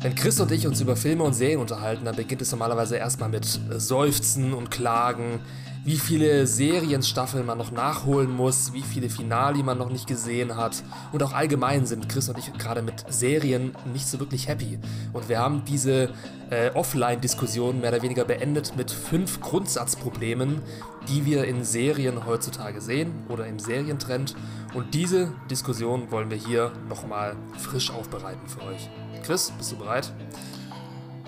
[0.00, 3.28] Wenn Chris und ich uns über Filme und Serien unterhalten, dann beginnt es normalerweise erstmal
[3.28, 5.40] mit Seufzen und Klagen,
[5.84, 10.84] wie viele Serienstaffeln man noch nachholen muss, wie viele Finali man noch nicht gesehen hat.
[11.10, 14.78] Und auch allgemein sind Chris und ich gerade mit Serien nicht so wirklich happy.
[15.12, 16.10] Und wir haben diese
[16.50, 20.62] äh, Offline-Diskussion mehr oder weniger beendet mit fünf Grundsatzproblemen,
[21.08, 24.36] die wir in Serien heutzutage sehen oder im Serientrend.
[24.74, 28.88] Und diese Diskussion wollen wir hier nochmal frisch aufbereiten für euch.
[29.28, 30.10] Chris, bist du bereit?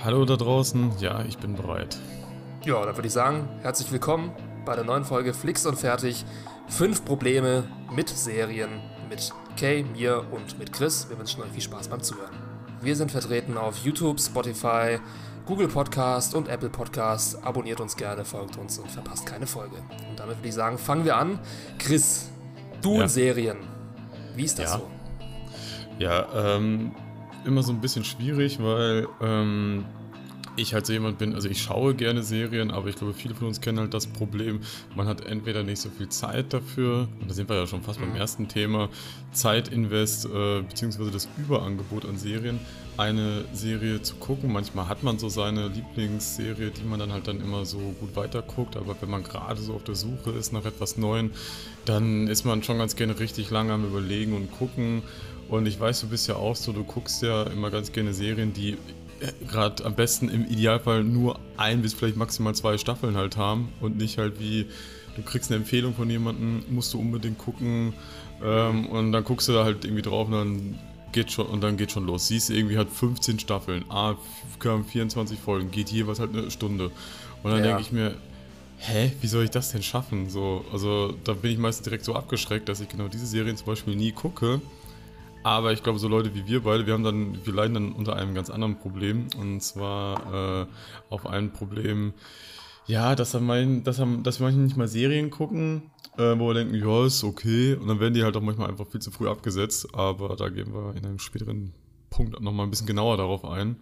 [0.03, 1.99] Hallo da draußen, ja, ich bin bereit.
[2.65, 4.33] Ja, dann würde ich sagen, herzlich willkommen
[4.65, 6.25] bei der neuen Folge Flix und Fertig.
[6.67, 7.65] Fünf Probleme
[7.95, 8.71] mit Serien
[9.11, 11.11] mit Kay, mir und mit Chris.
[11.11, 12.35] Wir wünschen euch viel Spaß beim Zuhören.
[12.81, 14.99] Wir sind vertreten auf YouTube, Spotify,
[15.45, 17.45] Google Podcast und Apple Podcast.
[17.45, 19.77] Abonniert uns gerne, folgt uns und verpasst keine Folge.
[20.09, 21.39] Und damit würde ich sagen, fangen wir an.
[21.79, 22.31] Chris,
[22.81, 23.03] du ja.
[23.03, 23.59] und Serien.
[24.35, 24.79] Wie ist das ja.
[24.79, 24.91] so?
[25.99, 26.95] Ja, ähm,
[27.45, 29.85] immer so ein bisschen schwierig, weil ähm,
[30.57, 33.49] ich halt so jemand bin, also ich schaue gerne Serien, aber ich glaube, viele von
[33.49, 34.61] uns kennen halt das Problem,
[34.95, 38.01] man hat entweder nicht so viel Zeit dafür, und da sind wir ja schon fast
[38.01, 38.17] beim mhm.
[38.17, 38.89] ersten Thema,
[39.33, 42.61] Zeitinvest, äh, beziehungsweise das Überangebot an Serien,
[43.01, 44.53] eine Serie zu gucken.
[44.53, 48.77] Manchmal hat man so seine Lieblingsserie, die man dann halt dann immer so gut weiterguckt,
[48.77, 51.31] aber wenn man gerade so auf der Suche ist nach etwas Neuem,
[51.87, 55.03] dann ist man schon ganz gerne richtig lange am Überlegen und gucken.
[55.49, 58.53] Und ich weiß, du bist ja auch so, du guckst ja immer ganz gerne Serien,
[58.53, 58.77] die
[59.49, 63.97] gerade am besten im Idealfall nur ein bis vielleicht maximal zwei Staffeln halt haben und
[63.97, 64.67] nicht halt wie,
[65.17, 67.95] du kriegst eine Empfehlung von jemandem, musst du unbedingt gucken
[68.45, 70.79] ähm, und dann guckst du da halt irgendwie drauf und dann
[71.13, 72.29] geht schon und dann geht schon los.
[72.29, 74.15] Siehst irgendwie hat 15 Staffeln, ah,
[74.59, 76.91] 24 Folgen, geht jeweils halt eine Stunde.
[77.43, 77.67] Und dann ja.
[77.69, 78.17] denke ich mir,
[78.79, 80.31] hä, wie soll ich das denn schaffen?
[80.31, 83.67] So, also da bin ich meistens direkt so abgeschreckt, dass ich genau diese Serien zum
[83.67, 84.61] Beispiel nie gucke
[85.43, 88.17] aber ich glaube, so Leute wie wir beide, wir haben dann, wir leiden dann unter
[88.17, 89.29] einem ganz anderen Problem.
[89.39, 90.67] Und zwar äh,
[91.09, 92.13] auf ein Problem,
[92.87, 96.49] ja, dass, er mein, dass, er, dass wir manchmal nicht mal Serien gucken, äh, wo
[96.49, 97.75] wir denken, ja, ist okay.
[97.75, 99.95] Und dann werden die halt auch manchmal einfach viel zu früh abgesetzt.
[99.95, 101.73] Aber da gehen wir in einem späteren
[102.11, 103.77] Punkt nochmal ein bisschen genauer darauf ein.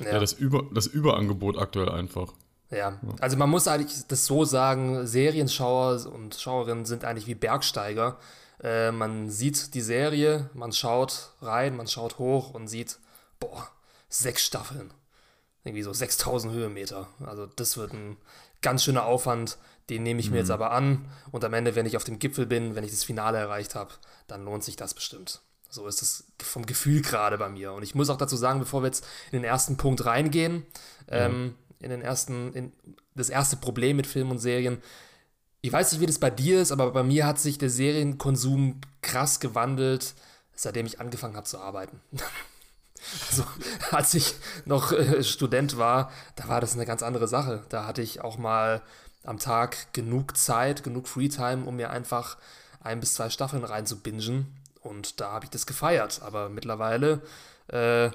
[0.00, 2.32] Ja, ja das, Über, das Überangebot aktuell einfach.
[2.70, 8.18] Ja, also man muss eigentlich das so sagen, Serienschauer und Schauerinnen sind eigentlich wie Bergsteiger.
[8.62, 12.98] Äh, man sieht die Serie, man schaut rein, man schaut hoch und sieht,
[13.38, 13.68] boah,
[14.08, 14.92] sechs Staffeln.
[15.62, 17.08] Irgendwie so 6000 Höhenmeter.
[17.24, 18.16] Also das wird ein
[18.60, 19.58] ganz schöner Aufwand,
[19.90, 20.54] den nehme ich mir jetzt mhm.
[20.54, 21.04] aber an.
[21.30, 23.92] Und am Ende, wenn ich auf dem Gipfel bin, wenn ich das Finale erreicht habe,
[24.26, 25.42] dann lohnt sich das bestimmt.
[25.68, 27.72] So ist es vom Gefühl gerade bei mir.
[27.72, 30.64] Und ich muss auch dazu sagen, bevor wir jetzt in den ersten Punkt reingehen, mhm.
[31.08, 32.72] ähm, in den ersten, in
[33.14, 34.80] das erste Problem mit Filmen und Serien,
[35.60, 38.82] ich weiß nicht, wie das bei dir ist, aber bei mir hat sich der Serienkonsum
[39.00, 40.14] krass gewandelt,
[40.54, 42.00] seitdem ich angefangen habe zu arbeiten.
[43.30, 43.44] also,
[43.90, 44.34] als ich
[44.66, 47.64] noch äh, Student war, da war das eine ganz andere Sache.
[47.70, 48.82] Da hatte ich auch mal
[49.24, 52.36] am Tag genug Zeit, genug Freetime, um mir einfach
[52.80, 54.46] ein bis zwei Staffeln reinzubingen.
[54.80, 56.20] Und da habe ich das gefeiert.
[56.22, 57.22] Aber mittlerweile,
[57.68, 58.10] äh,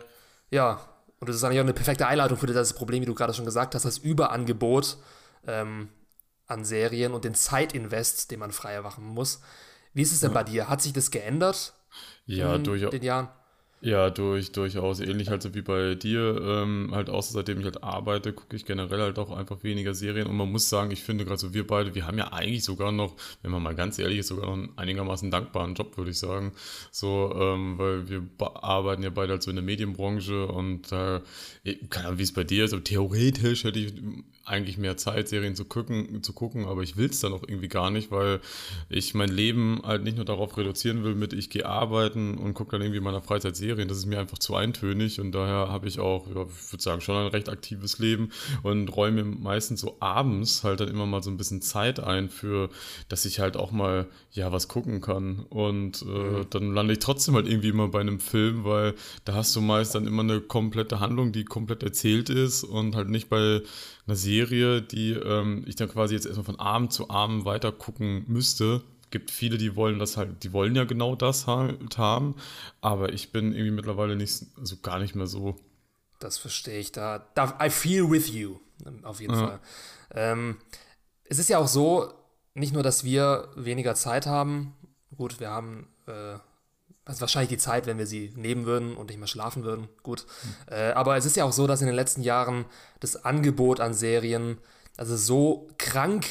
[0.52, 0.80] ja,
[1.20, 3.46] und das ist eigentlich auch eine perfekte Einleitung für das Problem, wie du gerade schon
[3.46, 4.98] gesagt hast, das Überangebot.
[5.48, 5.90] Ähm,
[6.50, 9.42] an Serien und den Zeitinvest, den man frei erwachen muss.
[9.94, 10.68] Wie ist es denn bei dir?
[10.68, 11.74] Hat sich das geändert
[12.26, 13.30] ja, in durch, den Jahren?
[13.82, 15.00] Ja, durch, durchaus.
[15.00, 16.38] Ähnlich halt so wie bei dir.
[16.42, 20.28] Ähm, halt so, seitdem ich halt arbeite, gucke ich generell halt auch einfach weniger Serien.
[20.28, 22.92] Und man muss sagen, ich finde gerade so wir beide, wir haben ja eigentlich sogar
[22.92, 26.20] noch, wenn man mal ganz ehrlich ist, sogar noch einen einigermaßen dankbaren Job, würde ich
[26.20, 26.52] sagen.
[26.92, 31.22] So, ähm, weil wir arbeiten ja beide halt so in der Medienbranche und äh,
[31.90, 33.94] keine Ahnung, wie es bei dir ist, aber theoretisch hätte ich
[34.50, 37.68] eigentlich mehr Zeit, Serien zu gucken, zu gucken, aber ich will es dann auch irgendwie
[37.68, 38.40] gar nicht, weil
[38.90, 42.72] ich mein Leben halt nicht nur darauf reduzieren will, mit ich gehe arbeiten und gucke
[42.72, 43.88] dann irgendwie in meiner Freizeit Serien.
[43.88, 47.02] Das ist mir einfach zu eintönig und daher habe ich auch, ja, ich würde sagen,
[47.02, 48.32] schon ein recht aktives Leben
[48.64, 52.70] und räume meistens so abends halt dann immer mal so ein bisschen Zeit ein für,
[53.08, 55.46] dass ich halt auch mal, ja, was gucken kann.
[55.50, 56.46] Und äh, mhm.
[56.50, 58.96] dann lande ich trotzdem halt irgendwie immer bei einem Film, weil
[59.26, 63.10] da hast du meist dann immer eine komplette Handlung, die komplett erzählt ist und halt
[63.10, 63.62] nicht bei
[64.08, 68.24] einer Serie, die ähm, ich dann quasi jetzt erstmal von Abend zu Abend weiter gucken
[68.28, 68.82] müsste.
[69.12, 72.36] Gibt viele, die wollen das halt, die wollen ja genau das halt haben,
[72.80, 75.56] aber ich bin irgendwie mittlerweile nicht, also gar nicht mehr so.
[76.20, 77.26] Das verstehe ich da.
[77.34, 78.60] da I feel with you,
[79.04, 79.48] auf jeden ja.
[79.48, 79.60] Fall.
[80.12, 80.58] Ähm,
[81.24, 82.14] es ist ja auch so,
[82.54, 84.76] nicht nur, dass wir weniger Zeit haben,
[85.18, 86.38] gut, wir haben äh,
[87.10, 89.90] das ist wahrscheinlich die Zeit, wenn wir sie nehmen würden und nicht mehr schlafen würden.
[90.04, 90.28] Gut.
[90.44, 90.74] Mhm.
[90.74, 92.66] Äh, aber es ist ja auch so, dass in den letzten Jahren
[93.00, 94.60] das Angebot an Serien
[94.96, 96.28] also so krank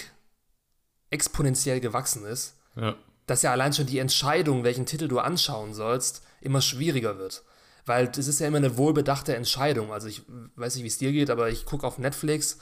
[1.11, 2.95] exponentiell gewachsen ist, ja.
[3.27, 7.43] dass ja allein schon die Entscheidung, welchen Titel du anschauen sollst, immer schwieriger wird.
[7.85, 9.93] weil das ist ja immer eine wohlbedachte Entscheidung.
[9.93, 10.23] Also ich
[10.55, 12.59] weiß nicht, wie es dir geht, aber ich gucke auf Netflix,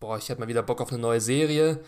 [0.00, 1.80] boah, ich hätte mal wieder Bock auf eine neue Serie.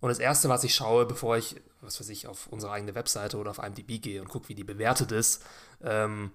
[0.00, 3.38] Und das Erste, was ich schaue, bevor ich, was weiß ich, auf unsere eigene Webseite
[3.38, 5.44] oder auf IMDb gehe und gucke, wie die bewertet ist,
[5.82, 6.32] ähm,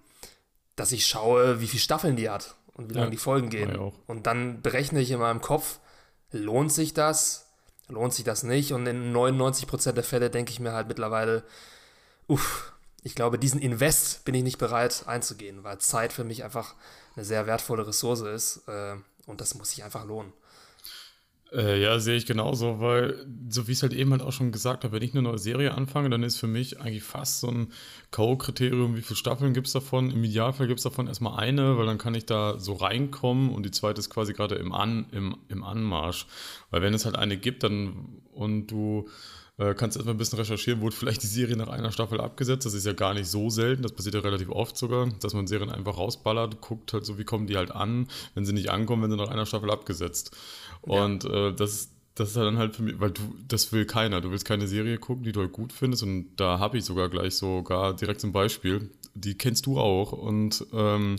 [0.75, 3.75] dass ich schaue, wie viele Staffeln die hat und wie lange ja, die Folgen gehen.
[4.07, 5.79] Und dann berechne ich in meinem Kopf,
[6.31, 7.47] lohnt sich das?
[7.87, 8.71] Lohnt sich das nicht?
[8.73, 11.43] Und in 99% der Fälle denke ich mir halt mittlerweile,
[12.27, 12.73] uff,
[13.03, 16.75] ich glaube, diesen Invest bin ich nicht bereit einzugehen, weil Zeit für mich einfach
[17.15, 20.33] eine sehr wertvolle Ressource ist äh, und das muss sich einfach lohnen.
[21.53, 24.53] Äh, ja, sehe ich genauso, weil, so wie ich es halt eben halt auch schon
[24.53, 27.49] gesagt habe, wenn ich eine neue Serie anfange, dann ist für mich eigentlich fast so
[27.49, 27.73] ein
[28.11, 30.11] K.O.-Kriterium, wie viele Staffeln gibt es davon?
[30.11, 33.65] Im Idealfall gibt es davon erstmal eine, weil dann kann ich da so reinkommen und
[33.65, 36.25] die zweite ist quasi gerade im, An, im, im Anmarsch.
[36.69, 39.09] Weil wenn es halt eine gibt, dann und du
[39.61, 42.65] äh, kannst erstmal ein bisschen recherchieren, wurde vielleicht die Serie nach einer Staffel abgesetzt.
[42.65, 45.45] Das ist ja gar nicht so selten, das passiert ja relativ oft sogar, dass man
[45.45, 48.07] Serien einfach rausballert, guckt halt so, wie kommen die halt an.
[48.33, 50.35] Wenn sie nicht ankommen, werden sie nach einer Staffel abgesetzt.
[50.85, 51.03] Ja.
[51.03, 54.19] Und äh, das das ist dann halt für mich, weil du, das will keiner.
[54.19, 56.03] Du willst keine Serie gucken, die du halt gut findest.
[56.03, 58.89] Und da habe ich sogar gleich sogar direkt zum Beispiel.
[59.15, 60.11] Die kennst du auch.
[60.11, 61.15] Und ähm,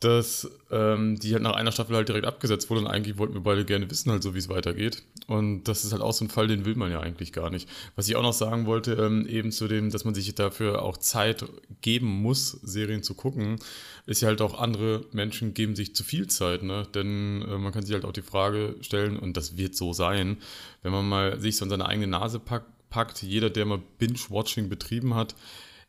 [0.00, 3.40] dass ähm, die halt nach einer Staffel halt direkt abgesetzt wurde und eigentlich wollten wir
[3.40, 5.02] beide gerne wissen halt so, wie es weitergeht.
[5.26, 7.66] Und das ist halt auch so ein Fall, den will man ja eigentlich gar nicht.
[7.94, 10.98] Was ich auch noch sagen wollte, ähm, eben zu dem, dass man sich dafür auch
[10.98, 11.46] Zeit
[11.80, 13.58] geben muss, Serien zu gucken,
[14.04, 16.86] ist ja halt auch andere Menschen geben sich zu viel Zeit, ne?
[16.94, 20.36] Denn äh, man kann sich halt auch die Frage stellen, und das wird so sein,
[20.82, 24.68] wenn man mal sich so in seine eigene Nase packt, packt jeder, der mal Binge-Watching
[24.68, 25.34] betrieben hat,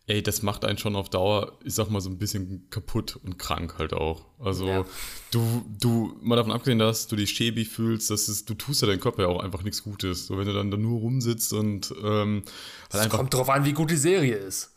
[0.07, 3.38] ey, das macht einen schon auf Dauer, ich sag mal, so ein bisschen kaputt und
[3.38, 4.25] krank halt auch.
[4.39, 4.86] Also ja.
[5.31, 8.88] du, du, mal davon abgesehen, dass du dich schäbig fühlst, dass es, du tust ja
[8.88, 10.27] deinem Körper ja auch einfach nichts Gutes.
[10.27, 12.44] So wenn du dann da nur rumsitzt und ähm,
[12.92, 13.18] halt einfach.
[13.18, 14.76] Kommt drauf an, wie gut die Serie ist.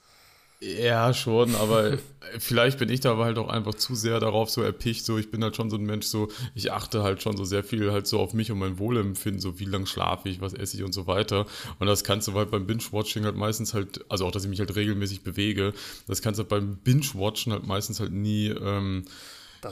[0.62, 1.96] Ja, schon, aber
[2.38, 5.30] vielleicht bin ich da aber halt auch einfach zu sehr darauf so erpicht, so ich
[5.30, 8.06] bin halt schon so ein Mensch, so ich achte halt schon so sehr viel halt
[8.06, 10.92] so auf mich und mein Wohlempfinden, so wie lang schlafe ich, was esse ich und
[10.92, 11.46] so weiter
[11.78, 14.58] und das kannst du halt beim Binge-Watching halt meistens halt, also auch, dass ich mich
[14.58, 15.72] halt regelmäßig bewege,
[16.06, 19.06] das kannst du halt beim Binge-Watchen halt meistens halt nie, ähm,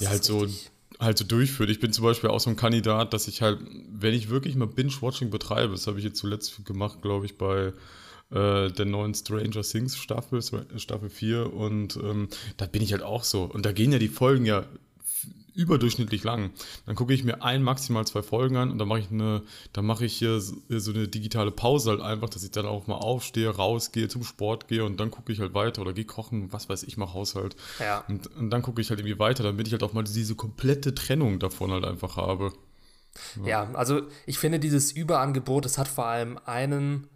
[0.00, 0.46] ja halt so
[0.99, 1.70] halt so durchführen.
[1.70, 3.61] Ich bin zum Beispiel auch so ein Kandidat, dass ich halt,
[3.93, 7.73] wenn ich wirklich mal Binge-Watching betreibe, das habe ich jetzt zuletzt gemacht, glaube ich, bei
[8.30, 11.52] äh, der neuen Stranger Things Staffel, Staffel 4.
[11.52, 13.44] Und ähm, da bin ich halt auch so.
[13.44, 14.64] Und da gehen ja die Folgen ja
[15.58, 16.52] überdurchschnittlich lang.
[16.86, 19.42] Dann gucke ich mir ein, maximal zwei Folgen an und dann mache ich eine,
[19.72, 20.54] dann mache ich hier so
[20.92, 24.84] eine digitale Pause halt einfach, dass ich dann auch mal aufstehe, rausgehe, zum Sport gehe
[24.84, 27.56] und dann gucke ich halt weiter oder gehe kochen, was weiß ich, mache Haushalt.
[27.80, 28.04] Ja.
[28.08, 30.94] Und, und dann gucke ich halt irgendwie weiter, damit ich halt auch mal diese komplette
[30.94, 32.52] Trennung davon halt einfach habe.
[33.42, 37.08] Ja, ja also ich finde dieses Überangebot, es hat vor allem einen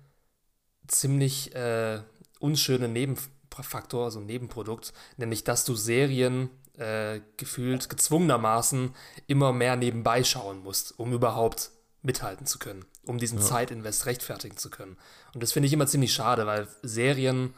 [0.94, 2.00] ziemlich äh,
[2.38, 8.94] unschönen Nebenfaktor, also Nebenprodukt, nämlich dass du Serien äh, gefühlt gezwungenermaßen
[9.26, 11.70] immer mehr nebenbei schauen musst, um überhaupt
[12.02, 13.44] mithalten zu können, um diesen ja.
[13.44, 14.96] Zeitinvest rechtfertigen zu können.
[15.34, 17.54] Und das finde ich immer ziemlich schade, weil Serien,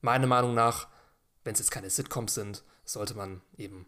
[0.00, 0.88] meiner Meinung nach,
[1.44, 3.86] wenn es jetzt keine Sitcoms sind, sollte man eben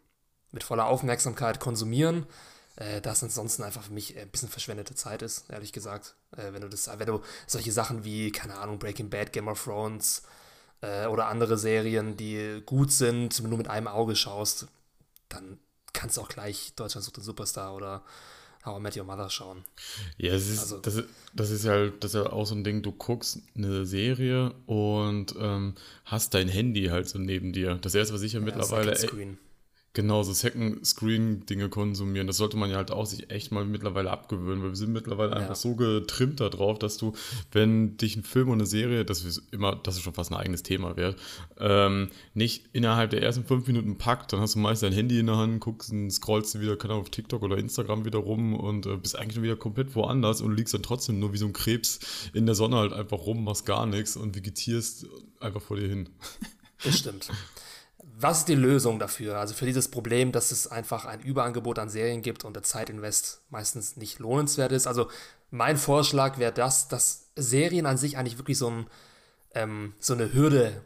[0.51, 2.27] mit voller Aufmerksamkeit konsumieren
[2.79, 6.15] äh, das ansonsten einfach für mich ein bisschen verschwendete Zeit ist, ehrlich gesagt.
[6.37, 9.63] Äh, wenn du das, wenn du solche Sachen wie, keine Ahnung, Breaking Bad, Game of
[9.63, 10.23] Thrones
[10.81, 14.69] äh, oder andere Serien, die gut sind, nur mit einem Auge schaust,
[15.29, 15.58] dann
[15.93, 18.05] kannst du auch gleich Deutschland sucht den Superstar oder
[18.65, 19.65] How I Met Your Mother schauen.
[20.17, 22.63] Ja, es ist, also, das, ist, das ist halt das ist ja auch so ein
[22.63, 27.75] Ding, du guckst eine Serie und ähm, hast dein Handy halt so neben dir.
[27.77, 28.97] Das erste, was ich ja, ja mittlerweile.
[29.95, 32.27] Genau, so Second-Screen-Dinge konsumieren.
[32.27, 35.33] Das sollte man ja halt auch sich echt mal mittlerweile abgewöhnen, weil wir sind mittlerweile
[35.33, 35.39] ja.
[35.39, 37.15] einfach so getrimmt darauf, dass du,
[37.53, 40.37] wenn dich ein Film oder eine Serie, das ist immer, das ist schon fast ein
[40.37, 41.17] eigenes Thema wert,
[41.59, 45.27] ähm, nicht innerhalb der ersten fünf Minuten packt, dann hast du meist dein Handy in
[45.27, 48.87] der Hand, guckst und scrollst wieder, keine Ahnung, auf TikTok oder Instagram wieder rum und
[48.87, 51.55] äh, bist eigentlich schon wieder komplett woanders und liegst dann trotzdem nur wie so ein
[51.55, 51.99] Krebs
[52.35, 55.07] in der Sonne halt einfach rum, machst gar nichts und vegetierst
[55.41, 56.09] einfach vor dir hin.
[56.85, 57.31] Das stimmt
[58.20, 59.39] was ist die Lösung dafür?
[59.39, 63.43] Also für dieses Problem, dass es einfach ein Überangebot an Serien gibt und der Zeitinvest
[63.48, 64.87] meistens nicht lohnenswert ist.
[64.89, 65.08] Also
[65.51, 68.87] mein Vorschlag wäre das, dass Serien an sich eigentlich wirklich so, ein,
[69.55, 70.82] ähm, so eine Hürde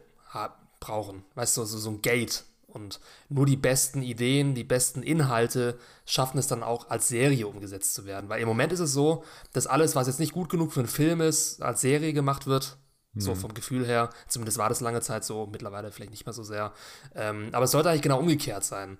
[0.79, 1.23] brauchen.
[1.33, 2.43] Weißt du, so, so ein Gate.
[2.67, 2.99] Und
[3.29, 8.05] nur die besten Ideen, die besten Inhalte schaffen es dann auch als Serie umgesetzt zu
[8.05, 8.29] werden.
[8.29, 9.23] Weil im Moment ist es so,
[9.53, 12.77] dass alles, was jetzt nicht gut genug für einen Film ist, als Serie gemacht wird.
[13.15, 13.39] So mhm.
[13.39, 14.09] vom Gefühl her.
[14.27, 16.73] Zumindest war das lange Zeit so, mittlerweile vielleicht nicht mehr so sehr.
[17.15, 18.99] Ähm, aber es sollte eigentlich genau umgekehrt sein.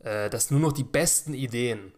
[0.00, 1.92] Äh, dass nur noch die besten Ideen,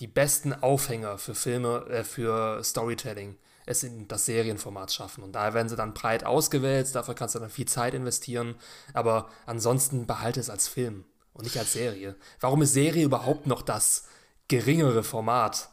[0.00, 3.36] die besten Aufhänger für Filme, äh, für Storytelling
[3.66, 5.22] es in das Serienformat schaffen.
[5.22, 8.56] Und da werden sie dann breit ausgewählt, dafür kannst du dann viel Zeit investieren.
[8.94, 11.04] Aber ansonsten behalte es als Film.
[11.32, 12.16] und nicht als Serie.
[12.40, 14.08] Warum ist Serie überhaupt noch das
[14.48, 15.70] geringere Format,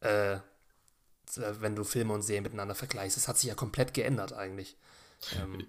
[0.00, 0.38] äh,
[1.60, 3.16] wenn du Filme und Serien miteinander vergleichst?
[3.16, 4.76] Das hat sich ja komplett geändert eigentlich.
[5.40, 5.66] Ähm,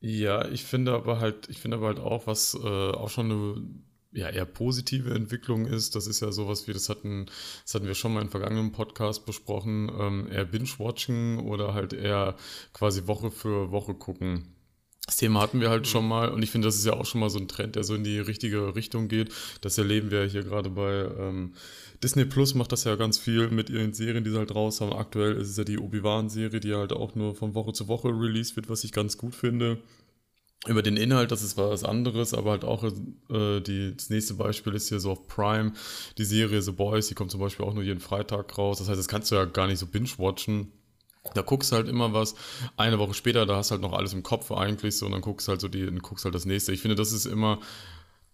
[0.00, 3.66] ja, ich finde aber halt, ich finde aber halt auch, was äh, auch schon eine
[4.14, 7.26] ja, eher positive Entwicklung ist, das ist ja sowas wie, das hatten,
[7.64, 12.36] das hatten wir schon mal im vergangenen Podcast besprochen, ähm, eher Binge-Watchen oder halt eher
[12.72, 14.53] quasi Woche für Woche gucken.
[15.06, 17.20] Das Thema hatten wir halt schon mal und ich finde, das ist ja auch schon
[17.20, 19.34] mal so ein Trend, der so in die richtige Richtung geht.
[19.60, 21.52] Das erleben wir hier gerade bei ähm,
[22.02, 24.94] Disney Plus, macht das ja ganz viel mit ihren Serien, die sie halt raus haben.
[24.94, 28.56] Aktuell ist es ja die Obi-Wan-Serie, die halt auch nur von Woche zu Woche released
[28.56, 29.78] wird, was ich ganz gut finde.
[30.66, 34.74] Über den Inhalt, das ist was anderes, aber halt auch äh, die, das nächste Beispiel
[34.74, 35.74] ist hier so auf Prime,
[36.16, 38.78] die Serie The Boys, die kommt zum Beispiel auch nur jeden Freitag raus.
[38.78, 40.72] Das heißt, das kannst du ja gar nicht so binge-watchen
[41.32, 42.34] da guckst du halt immer was,
[42.76, 45.22] eine Woche später, da hast du halt noch alles im Kopf eigentlich so und dann
[45.22, 46.72] guckst halt so die, dann guckst halt das nächste.
[46.72, 47.60] Ich finde, das ist immer,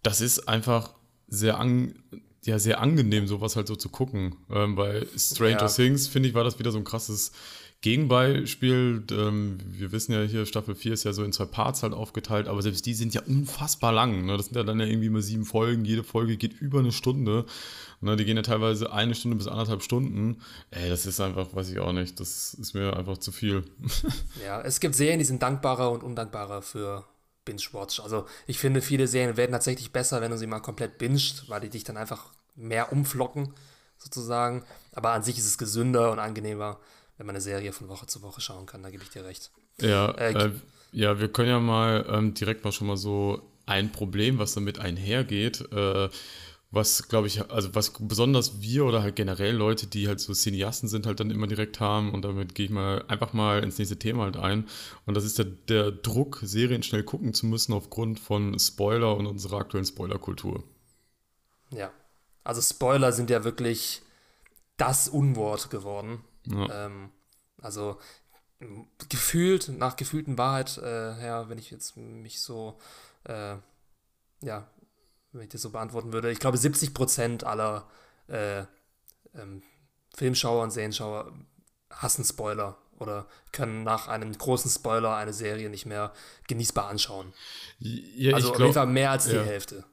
[0.03, 0.93] das ist einfach
[1.27, 1.95] sehr an,
[2.43, 4.35] ja, sehr angenehm, sowas halt so zu gucken.
[4.51, 5.67] Ähm, bei Stranger ja.
[5.67, 7.31] Things, finde ich, war das wieder so ein krasses
[7.81, 9.03] Gegenbeispiel.
[9.11, 12.47] Ähm, wir wissen ja hier, Staffel 4 ist ja so in zwei Parts halt aufgeteilt,
[12.47, 14.25] aber selbst die sind ja unfassbar lang.
[14.25, 14.37] Ne?
[14.37, 17.45] Das sind ja dann ja irgendwie immer sieben Folgen, jede Folge geht über eine Stunde.
[18.03, 20.41] Ne, die gehen ja teilweise eine Stunde bis anderthalb Stunden.
[20.71, 23.63] Ey, das ist einfach, weiß ich auch nicht, das ist mir einfach zu viel.
[24.43, 27.05] ja, es gibt Serien, die sind dankbarer und undankbarer für
[27.45, 27.99] Binge-Watch.
[27.99, 31.61] Also ich finde, viele Serien werden tatsächlich besser, wenn du sie mal komplett binged, weil
[31.61, 33.53] die dich dann einfach mehr umflocken,
[33.99, 34.63] sozusagen.
[34.93, 36.79] Aber an sich ist es gesünder und angenehmer,
[37.17, 39.51] wenn man eine Serie von Woche zu Woche schauen kann, da gebe ich dir recht.
[39.79, 40.51] Ja, äh, äh,
[40.91, 44.79] ja wir können ja mal ähm, direkt mal schon mal so ein Problem, was damit
[44.79, 46.09] einhergeht, äh,
[46.71, 50.87] was glaube ich, also was besonders wir oder halt generell Leute, die halt so Cineasten
[50.87, 53.99] sind, halt dann immer direkt haben und damit gehe ich mal einfach mal ins nächste
[53.99, 54.67] Thema halt ein
[55.05, 59.27] und das ist der, der Druck, Serien schnell gucken zu müssen aufgrund von Spoiler und
[59.27, 60.63] unserer aktuellen Spoilerkultur.
[61.71, 61.91] Ja,
[62.43, 64.01] also Spoiler sind ja wirklich
[64.77, 66.23] das Unwort geworden.
[66.47, 66.85] Ja.
[66.85, 67.11] Ähm,
[67.61, 67.97] also
[69.09, 72.79] gefühlt, nach gefühlten Wahrheit äh, her, wenn ich jetzt mich so
[73.25, 73.57] äh,
[74.41, 74.67] ja,
[75.31, 76.31] wenn ich das so beantworten würde.
[76.31, 77.87] Ich glaube, 70 Prozent aller
[78.27, 78.63] äh,
[79.33, 79.63] ähm,
[80.15, 81.31] Filmschauer und Serienschauer
[81.89, 86.13] hassen Spoiler oder können nach einem großen Spoiler eine Serie nicht mehr
[86.47, 87.33] genießbar anschauen.
[87.79, 89.43] Ja, also glaub, auf jeden Fall mehr als die ja.
[89.43, 89.83] Hälfte.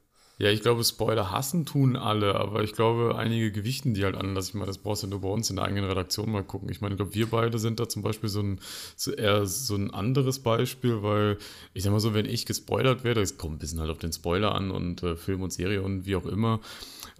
[0.40, 4.36] Ja, ich glaube, Spoiler hassen tun alle, aber ich glaube, einige gewichten die halt an,
[4.36, 6.68] dass ich mal, das brauchst du nur bei uns in der eigenen Redaktion mal gucken.
[6.70, 8.60] Ich meine, ich glaube, wir beide sind da zum Beispiel so ein,
[8.94, 11.38] so eher so ein anderes Beispiel, weil
[11.74, 14.12] ich sag mal so, wenn ich gespoilert werde, es kommt ein bisschen halt auf den
[14.12, 16.60] Spoiler an und äh, Film und Serie und wie auch immer,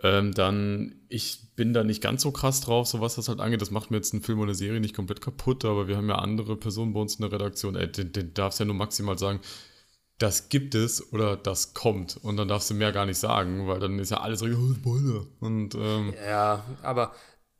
[0.05, 3.61] ähm, dann ich bin da nicht ganz so krass drauf, so was das halt angeht.
[3.61, 6.09] Das macht mir jetzt einen Film oder eine Serie nicht komplett kaputt, aber wir haben
[6.09, 9.19] ja andere Personen bei uns in der Redaktion, ey, den, den darfst ja nur maximal
[9.19, 9.41] sagen,
[10.19, 12.17] das gibt es oder das kommt.
[12.17, 14.75] Und dann darfst du mehr gar nicht sagen, weil dann ist ja alles so, oh,
[14.75, 15.27] Spoiler.
[15.41, 17.13] Und, ähm, ja, aber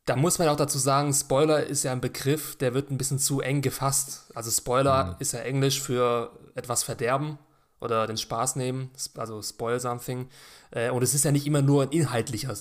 [0.05, 3.19] da muss man auch dazu sagen, Spoiler ist ja ein Begriff, der wird ein bisschen
[3.19, 4.31] zu eng gefasst.
[4.35, 5.15] Also Spoiler mhm.
[5.19, 7.39] ist ja Englisch für etwas verderben
[7.81, 10.29] oder den Spaß nehmen, also spoil something.
[10.71, 12.55] Äh, und es ist ja nicht immer nur ein inhaltlicher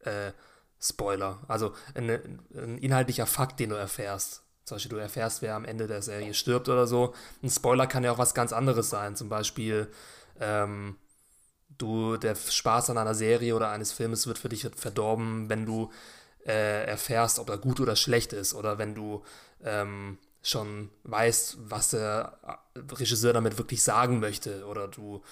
[0.00, 0.32] äh,
[0.80, 4.41] Spoiler, also ein, ein inhaltlicher Fakt, den du erfährst.
[4.64, 7.14] Zum Beispiel, du erfährst, wer am Ende der Serie stirbt oder so.
[7.42, 9.16] Ein Spoiler kann ja auch was ganz anderes sein.
[9.16, 9.88] Zum Beispiel,
[10.40, 10.96] ähm,
[11.78, 15.90] du, der Spaß an einer Serie oder eines Filmes wird für dich verdorben, wenn du
[16.46, 18.54] äh, erfährst, ob er gut oder schlecht ist.
[18.54, 19.24] Oder wenn du
[19.64, 22.38] ähm, schon weißt, was der
[22.76, 24.66] Regisseur damit wirklich sagen möchte.
[24.66, 25.22] Oder du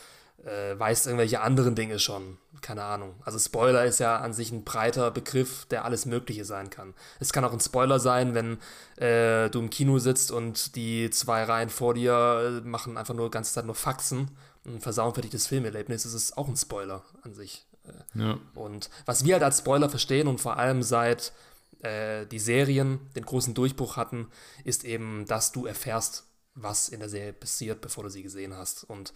[0.45, 2.39] äh, weißt irgendwelche anderen Dinge schon.
[2.61, 3.15] Keine Ahnung.
[3.25, 6.95] Also Spoiler ist ja an sich ein breiter Begriff, der alles Mögliche sein kann.
[7.19, 8.59] Es kann auch ein Spoiler sein, wenn
[9.03, 13.29] äh, du im Kino sitzt und die zwei Reihen vor dir äh, machen einfach nur
[13.29, 14.31] die ganze Zeit nur Faxen
[14.65, 16.03] und versauen für dich das Filmerlebnis.
[16.03, 17.67] Das ist auch ein Spoiler an sich.
[17.85, 18.39] Äh, ja.
[18.55, 21.33] Und was wir halt als Spoiler verstehen und vor allem seit
[21.81, 24.29] äh, die Serien den großen Durchbruch hatten,
[24.65, 28.85] ist eben, dass du erfährst, was in der Serie passiert, bevor du sie gesehen hast.
[28.85, 29.13] Und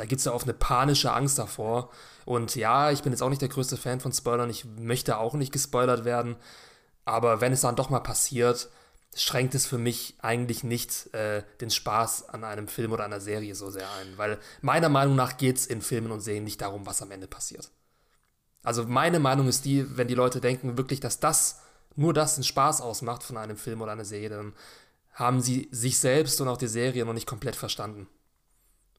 [0.00, 1.90] da gibt es ja oft eine panische Angst davor.
[2.24, 4.48] Und ja, ich bin jetzt auch nicht der größte Fan von Spoilern.
[4.48, 6.36] Ich möchte auch nicht gespoilert werden.
[7.04, 8.70] Aber wenn es dann doch mal passiert,
[9.14, 13.54] schränkt es für mich eigentlich nicht äh, den Spaß an einem Film oder einer Serie
[13.54, 14.16] so sehr ein.
[14.16, 17.26] Weil meiner Meinung nach geht es in Filmen und Serien nicht darum, was am Ende
[17.26, 17.70] passiert.
[18.62, 21.60] Also meine Meinung ist die, wenn die Leute denken wirklich, dass das
[21.94, 24.54] nur das den Spaß ausmacht von einem Film oder einer Serie, dann
[25.12, 28.08] haben sie sich selbst und auch die Serie noch nicht komplett verstanden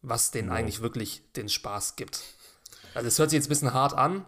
[0.01, 0.57] was denen wow.
[0.57, 2.21] eigentlich wirklich den Spaß gibt.
[2.93, 4.25] Also es hört sich jetzt ein bisschen hart an,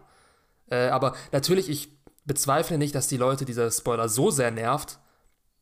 [0.70, 1.90] äh, aber natürlich, ich
[2.24, 4.98] bezweifle nicht, dass die Leute dieser Spoiler so sehr nervt,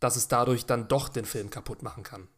[0.00, 2.28] dass es dadurch dann doch den Film kaputt machen kann.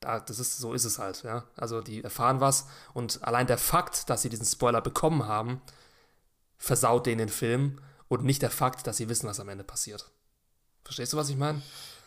[0.00, 1.44] da, das ist, so ist es halt, ja.
[1.56, 5.62] Also die erfahren was und allein der Fakt, dass sie diesen Spoiler bekommen haben,
[6.58, 10.10] versaut denen den Film und nicht der Fakt, dass sie wissen, was am Ende passiert.
[10.84, 11.62] Verstehst du, was ich meine?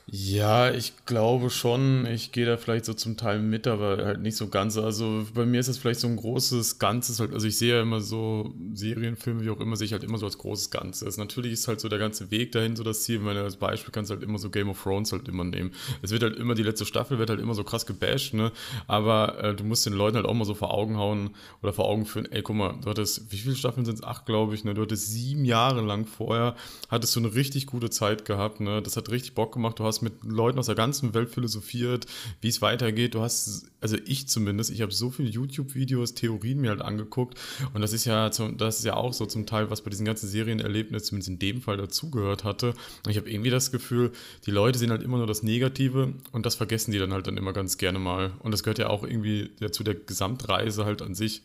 [0.09, 2.05] Ja, ich glaube schon.
[2.05, 4.77] Ich gehe da vielleicht so zum Teil mit, aber halt nicht so ganz.
[4.77, 7.19] Also bei mir ist das vielleicht so ein großes Ganzes.
[7.19, 10.17] Halt, also ich sehe ja immer so Serienfilme, wie auch immer, sehe ich halt immer
[10.17, 11.17] so als großes Ganzes.
[11.17, 13.25] Natürlich ist halt so der ganze Weg dahin so das Ziel.
[13.25, 15.73] Wenn als Beispiel kannst du halt immer so Game of Thrones halt immer nehmen.
[16.01, 18.53] Es wird halt immer, die letzte Staffel wird halt immer so krass gebasht, ne?
[18.87, 21.83] Aber äh, du musst den Leuten halt auch mal so vor Augen hauen oder vor
[21.85, 24.03] Augen führen, ey, guck mal, du hattest, wie viele Staffeln sind es?
[24.05, 24.73] Acht, glaube ich, ne?
[24.73, 26.55] Du hattest sieben Jahre lang vorher,
[26.87, 28.81] hattest du eine richtig gute Zeit gehabt, ne?
[28.81, 29.77] Das hat richtig Bock gemacht.
[29.79, 32.05] Du hast hast mit Leuten aus der ganzen Welt philosophiert,
[32.41, 33.15] wie es weitergeht.
[33.15, 37.37] Du hast, also ich zumindest, ich habe so viele YouTube-Videos, Theorien mir halt angeguckt.
[37.73, 40.27] Und das ist ja, das ist ja auch so zum Teil, was bei diesen ganzen
[40.27, 42.69] Serienerlebnissen zumindest in dem Fall dazugehört hatte.
[43.05, 44.11] Und ich habe irgendwie das Gefühl,
[44.45, 47.37] die Leute sehen halt immer nur das Negative und das vergessen die dann halt dann
[47.37, 48.33] immer ganz gerne mal.
[48.39, 51.43] Und das gehört ja auch irgendwie ja, zu der Gesamtreise halt an sich.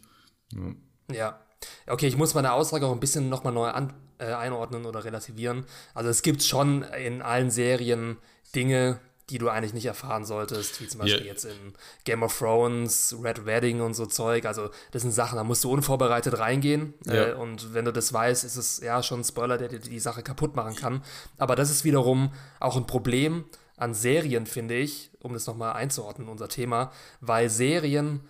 [0.52, 1.14] Ja.
[1.14, 1.40] ja.
[1.87, 5.64] Okay, ich muss meine Aussage auch ein bisschen nochmal neu an, äh, einordnen oder relativieren.
[5.94, 8.16] Also es gibt schon in allen Serien
[8.54, 11.32] Dinge, die du eigentlich nicht erfahren solltest, wie zum Beispiel yeah.
[11.32, 14.44] jetzt in Game of Thrones, Red Wedding und so Zeug.
[14.44, 16.94] Also das sind Sachen, da musst du unvorbereitet reingehen.
[17.06, 17.30] Yeah.
[17.30, 20.00] Äh, und wenn du das weißt, ist es ja schon ein Spoiler, der dir die
[20.00, 21.02] Sache kaputt machen kann.
[21.38, 23.44] Aber das ist wiederum auch ein Problem
[23.76, 28.21] an Serien, finde ich, um das nochmal einzuordnen, unser Thema, weil Serien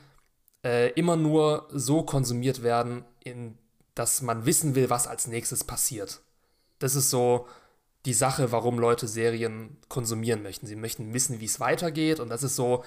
[0.65, 3.59] äh, immer nur so konsumiert werden, in,
[3.95, 6.21] dass man wissen will, was als nächstes passiert.
[6.79, 7.47] Das ist so
[8.05, 10.67] die Sache, warum Leute Serien konsumieren möchten.
[10.67, 12.85] Sie möchten wissen, wie es weitergeht und das ist so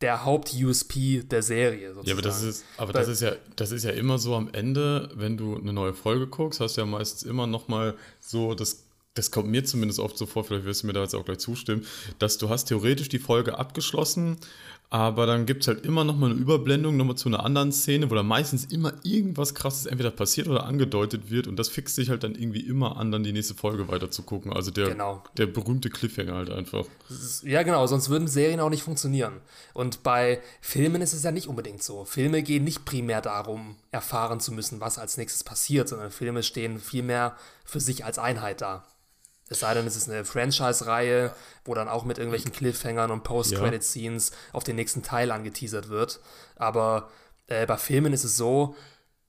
[0.00, 1.94] der Haupt-USP der Serie.
[1.94, 2.08] Sozusagen.
[2.08, 5.10] Ja, aber, das ist, aber das, ist ja, das ist ja immer so am Ende,
[5.14, 8.84] wenn du eine neue Folge guckst, hast du ja meistens immer noch mal so das
[9.18, 11.38] das kommt mir zumindest oft so vor, vielleicht wirst du mir da jetzt auch gleich
[11.38, 11.84] zustimmen,
[12.20, 14.36] dass du hast theoretisch die Folge abgeschlossen,
[14.90, 18.10] aber dann gibt es halt immer noch mal eine Überblendung nochmal zu einer anderen Szene,
[18.10, 22.08] wo da meistens immer irgendwas krasses entweder passiert oder angedeutet wird und das fixt sich
[22.08, 24.50] halt dann irgendwie immer an, dann die nächste Folge weiter zu gucken.
[24.50, 25.22] Also der, genau.
[25.36, 26.86] der berühmte Cliffhanger halt einfach.
[27.42, 29.34] Ja, genau, sonst würden Serien auch nicht funktionieren.
[29.74, 32.06] Und bei Filmen ist es ja nicht unbedingt so.
[32.06, 36.78] Filme gehen nicht primär darum, erfahren zu müssen, was als nächstes passiert, sondern Filme stehen
[36.78, 37.36] vielmehr
[37.66, 38.84] für sich als Einheit da.
[39.48, 41.32] Es sei denn, es ist eine Franchise-Reihe,
[41.64, 44.36] wo dann auch mit irgendwelchen Cliffhangern und Post-Credit-Scenes ja.
[44.52, 46.20] auf den nächsten Teil angeteasert wird.
[46.56, 47.10] Aber
[47.46, 48.76] äh, bei Filmen ist es so,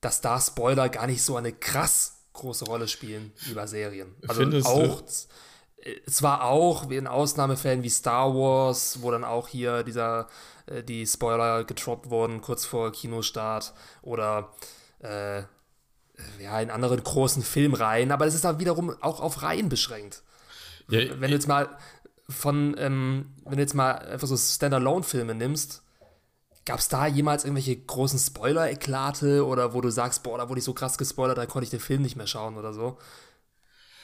[0.00, 4.14] dass da Spoiler gar nicht so eine krass große Rolle spielen wie bei Serien.
[4.26, 5.88] Also Findest auch, du?
[5.88, 10.28] Äh, zwar auch in Ausnahmefällen wie Star Wars, wo dann auch hier dieser,
[10.66, 14.52] äh, die Spoiler getroppt wurden kurz vor Kinostart oder
[15.00, 15.42] äh,
[16.40, 20.22] ja, in anderen großen Filmreihen, aber es ist dann wiederum auch auf Reihen beschränkt.
[20.88, 21.68] Ja, wenn du jetzt mal
[22.28, 25.82] von, ähm, wenn du jetzt mal einfach so Standalone-Filme nimmst,
[26.64, 30.64] gab es da jemals irgendwelche großen Spoiler-Eklate oder wo du sagst, boah, da wurde ich
[30.64, 32.98] so krass gespoilert, da konnte ich den Film nicht mehr schauen oder so?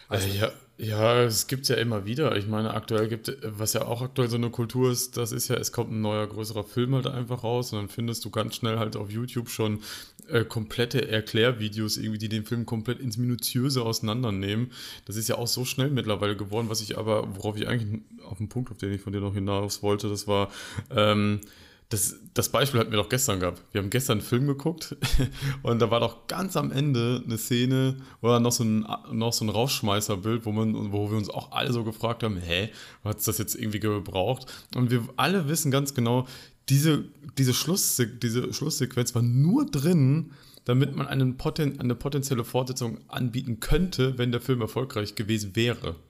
[0.09, 2.37] Also, ja, ja, es gibt ja immer wieder.
[2.37, 5.57] Ich meine, aktuell gibt, was ja auch aktuell so eine Kultur ist, das ist ja,
[5.57, 8.79] es kommt ein neuer, größerer Film halt einfach raus und dann findest du ganz schnell
[8.79, 9.81] halt auf YouTube schon
[10.29, 14.71] äh, komplette Erklärvideos irgendwie, die den Film komplett ins Minutiöse auseinandernehmen.
[15.07, 18.37] Das ist ja auch so schnell mittlerweile geworden, was ich aber, worauf ich eigentlich auf
[18.37, 20.51] den Punkt, auf den ich von dir noch hinaus wollte, das war,
[20.91, 21.41] ähm,
[21.89, 23.63] das, das Beispiel hatten wir doch gestern gehabt.
[23.73, 24.97] Wir haben gestern einen Film geguckt
[25.63, 29.45] und da war doch ganz am Ende eine Szene oder noch so ein, noch so
[29.45, 32.71] ein Rausschmeißerbild, wo, man, wo wir uns auch alle so gefragt haben, hä,
[33.05, 34.47] hat es das jetzt irgendwie gebraucht?
[34.75, 36.27] Und wir alle wissen ganz genau,
[36.69, 37.05] diese,
[37.39, 40.33] diese, Schluss, diese Schlusssequenz war nur drin,
[40.65, 45.97] damit man einen Poten, eine potenzielle Fortsetzung anbieten könnte, wenn der Film erfolgreich gewesen wäre.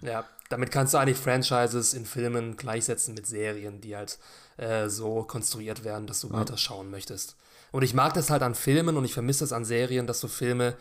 [0.00, 4.20] Ja, damit kannst du eigentlich Franchises in Filmen gleichsetzen mit Serien, die halt
[4.58, 6.34] äh, so konstruiert werden, dass du ja.
[6.34, 7.36] weiterschauen möchtest.
[7.72, 10.28] Und ich mag das halt an Filmen und ich vermisse das an Serien, dass du
[10.28, 10.76] Filme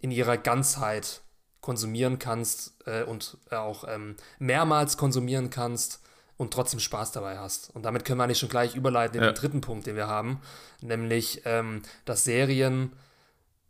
[0.00, 1.22] in ihrer Ganzheit
[1.60, 6.00] konsumieren kannst äh, und auch ähm, mehrmals konsumieren kannst
[6.36, 7.74] und trotzdem Spaß dabei hast.
[7.74, 9.30] Und damit können wir eigentlich schon gleich überleiten in ja.
[9.30, 10.40] den dritten Punkt, den wir haben,
[10.80, 12.92] nämlich, ähm, dass Serien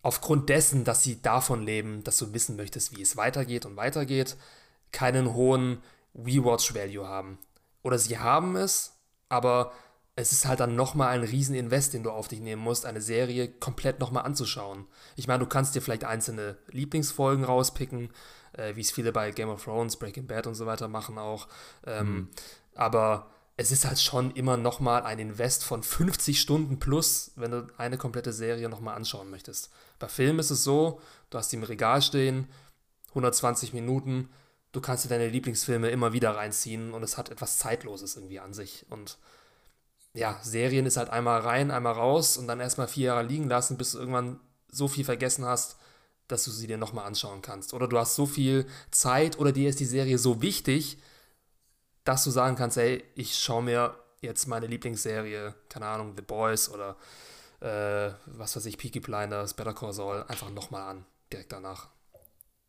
[0.03, 4.37] aufgrund dessen, dass sie davon leben, dass du wissen möchtest, wie es weitergeht und weitergeht,
[4.93, 5.83] keinen hohen
[6.15, 7.39] Rewatch-Value haben.
[7.83, 8.94] Oder sie haben es,
[9.29, 9.73] aber
[10.17, 13.49] es ist halt dann nochmal ein Rieseninvest, den du auf dich nehmen musst, eine Serie
[13.49, 14.87] komplett nochmal anzuschauen.
[15.17, 18.11] Ich meine, du kannst dir vielleicht einzelne Lieblingsfolgen rauspicken,
[18.53, 21.49] äh, wie es viele bei Game of Thrones, Breaking Bad und so weiter machen auch.
[21.85, 22.29] Ähm, mhm.
[22.77, 27.67] Aber es ist halt schon immer nochmal ein Invest von 50 Stunden plus, wenn du
[27.77, 29.71] eine komplette Serie nochmal anschauen möchtest.
[29.99, 32.49] Bei Filmen ist es so, du hast die im Regal stehen,
[33.11, 34.29] 120 Minuten,
[34.75, 38.53] du kannst dir deine Lieblingsfilme immer wieder reinziehen und es hat etwas Zeitloses irgendwie an
[38.53, 38.85] sich.
[38.91, 39.19] Und
[40.15, 43.79] ja, Serien ist halt einmal rein, einmal raus und dann erstmal vier Jahre liegen lassen,
[43.79, 45.77] bis du irgendwann so viel vergessen hast,
[46.27, 47.73] dass du sie dir nochmal anschauen kannst.
[47.73, 50.99] Oder du hast so viel Zeit oder dir ist die Serie so wichtig,
[52.03, 56.69] dass du sagen kannst, ey, ich schaue mir jetzt meine Lieblingsserie, keine Ahnung, The Boys
[56.69, 56.97] oder
[57.61, 61.94] äh, was weiß ich, Peaky Blinders, Better Call Saul, einfach nochmal an, direkt danach.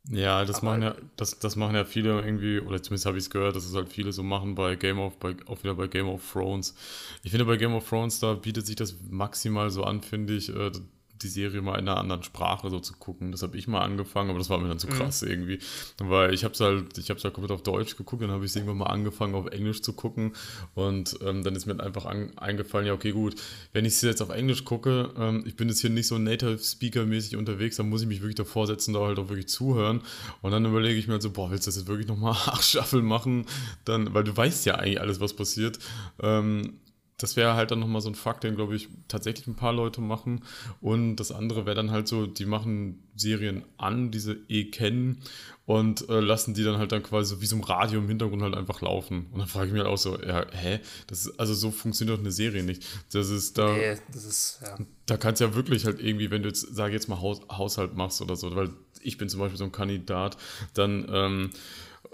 [0.09, 3.29] Ja, das machen ja, das, das machen ja viele irgendwie, oder zumindest habe ich es
[3.31, 6.07] gehört, dass es halt viele so machen bei Game of, bei, auch wieder bei Game
[6.07, 6.75] of Thrones.
[7.23, 10.49] Ich finde bei Game of Thrones, da bietet sich das maximal so an, finde ich,
[10.49, 10.71] äh,
[11.21, 13.31] die Serie mal in einer anderen Sprache so zu gucken.
[13.31, 14.91] Das habe ich mal angefangen, aber das war mir dann zu mhm.
[14.91, 15.29] krass mhm.
[15.29, 15.59] irgendwie.
[15.99, 18.45] Weil ich habe es halt, ich habe es halt komplett auf Deutsch geguckt, dann habe
[18.45, 20.33] ich es irgendwann mal angefangen auf Englisch zu gucken
[20.73, 23.35] und ähm, dann ist mir einfach an, eingefallen, ja okay gut,
[23.73, 26.59] wenn ich es jetzt auf Englisch gucke, ähm, ich bin jetzt hier nicht so Native
[26.59, 30.01] Speaker mäßig unterwegs, dann muss ich mich wirklich davor setzen, da halt auch wirklich zuhören
[30.41, 32.63] und dann überlege ich mir halt so, boah, willst du das jetzt wirklich nochmal acht
[32.75, 33.45] Staffeln machen?
[33.85, 35.79] Dann, weil du weißt ja eigentlich alles, was passiert.
[36.21, 36.79] Ähm,
[37.17, 40.01] das wäre halt dann nochmal so ein Fakt, den, glaube ich, tatsächlich ein paar Leute
[40.01, 40.43] machen.
[40.81, 45.21] Und das andere wäre dann halt so, die machen Serien an, diese eh kennen
[45.65, 48.41] und äh, lassen die dann halt dann quasi so wie so ein Radio im Hintergrund
[48.41, 49.27] halt einfach laufen.
[49.31, 50.81] Und dann frage ich mich halt auch so, ja, hä?
[51.07, 52.85] Das ist, also so funktioniert doch eine Serie nicht.
[53.13, 53.71] Das ist da.
[53.71, 54.77] Nee, das ist, ja.
[55.05, 57.95] Da kannst du ja wirklich halt irgendwie, wenn du jetzt, sage jetzt mal, Haus, Haushalt
[57.95, 60.35] machst oder so, weil ich bin zum Beispiel so ein Kandidat,
[60.73, 61.49] dann, ähm,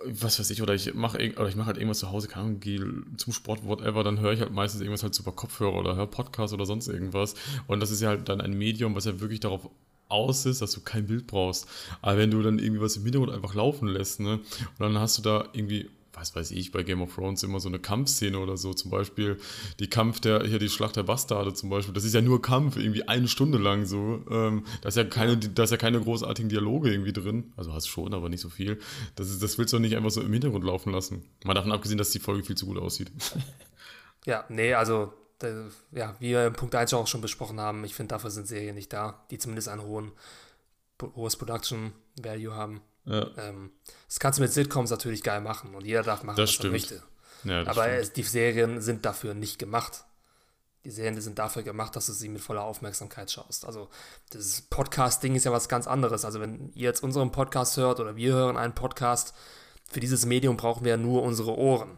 [0.05, 2.83] was weiß ich, oder ich mache oder halt irgendwas zu Hause, Ahnung, gehe
[3.17, 6.53] zum Sport, whatever, dann höre ich halt meistens irgendwas halt super Kopfhörer oder höre Podcast
[6.53, 7.35] oder sonst irgendwas.
[7.67, 9.69] Und das ist ja halt dann ein Medium, was ja wirklich darauf
[10.07, 11.67] aus ist, dass du kein Bild brauchst.
[12.01, 15.17] Aber wenn du dann irgendwie was im Hintergrund einfach laufen lässt, ne, und dann hast
[15.17, 18.57] du da irgendwie was weiß ich, bei Game of Thrones immer so eine Kampfszene oder
[18.57, 18.73] so.
[18.73, 19.37] Zum Beispiel
[19.79, 21.93] die Kampf der, hier die Schlacht der Bastarde zum Beispiel.
[21.93, 24.23] Das ist ja nur Kampf, irgendwie eine Stunde lang so.
[24.29, 27.53] Ähm, da ist ja keine, da ist ja keine großartigen Dialoge irgendwie drin.
[27.55, 28.79] Also hast schon, aber nicht so viel.
[29.15, 31.23] Das, ist, das willst du nicht einfach so im Hintergrund laufen lassen.
[31.43, 33.11] Mal davon abgesehen, dass die Folge viel zu gut aussieht.
[34.23, 35.11] Ja, nee, also
[35.91, 38.75] ja, wie wir im Punkt 1 auch schon besprochen haben, ich finde, dafür sind Serien
[38.75, 40.11] nicht da, die zumindest einen hohen,
[41.15, 42.81] hohes Production Value haben.
[43.05, 43.27] Ja.
[43.37, 43.71] Ähm,
[44.07, 46.65] das kannst du mit Sitcoms natürlich geil machen und jeder darf machen, das was stimmt.
[46.65, 47.03] er möchte.
[47.43, 50.05] Ja, Aber es, die Serien sind dafür nicht gemacht.
[50.83, 53.65] Die Serien sind dafür gemacht, dass du sie mit voller Aufmerksamkeit schaust.
[53.65, 53.89] Also
[54.31, 56.25] das Podcast-Ding ist ja was ganz anderes.
[56.25, 59.33] Also wenn ihr jetzt unseren Podcast hört oder wir hören einen Podcast,
[59.89, 61.97] für dieses Medium brauchen wir ja nur unsere Ohren.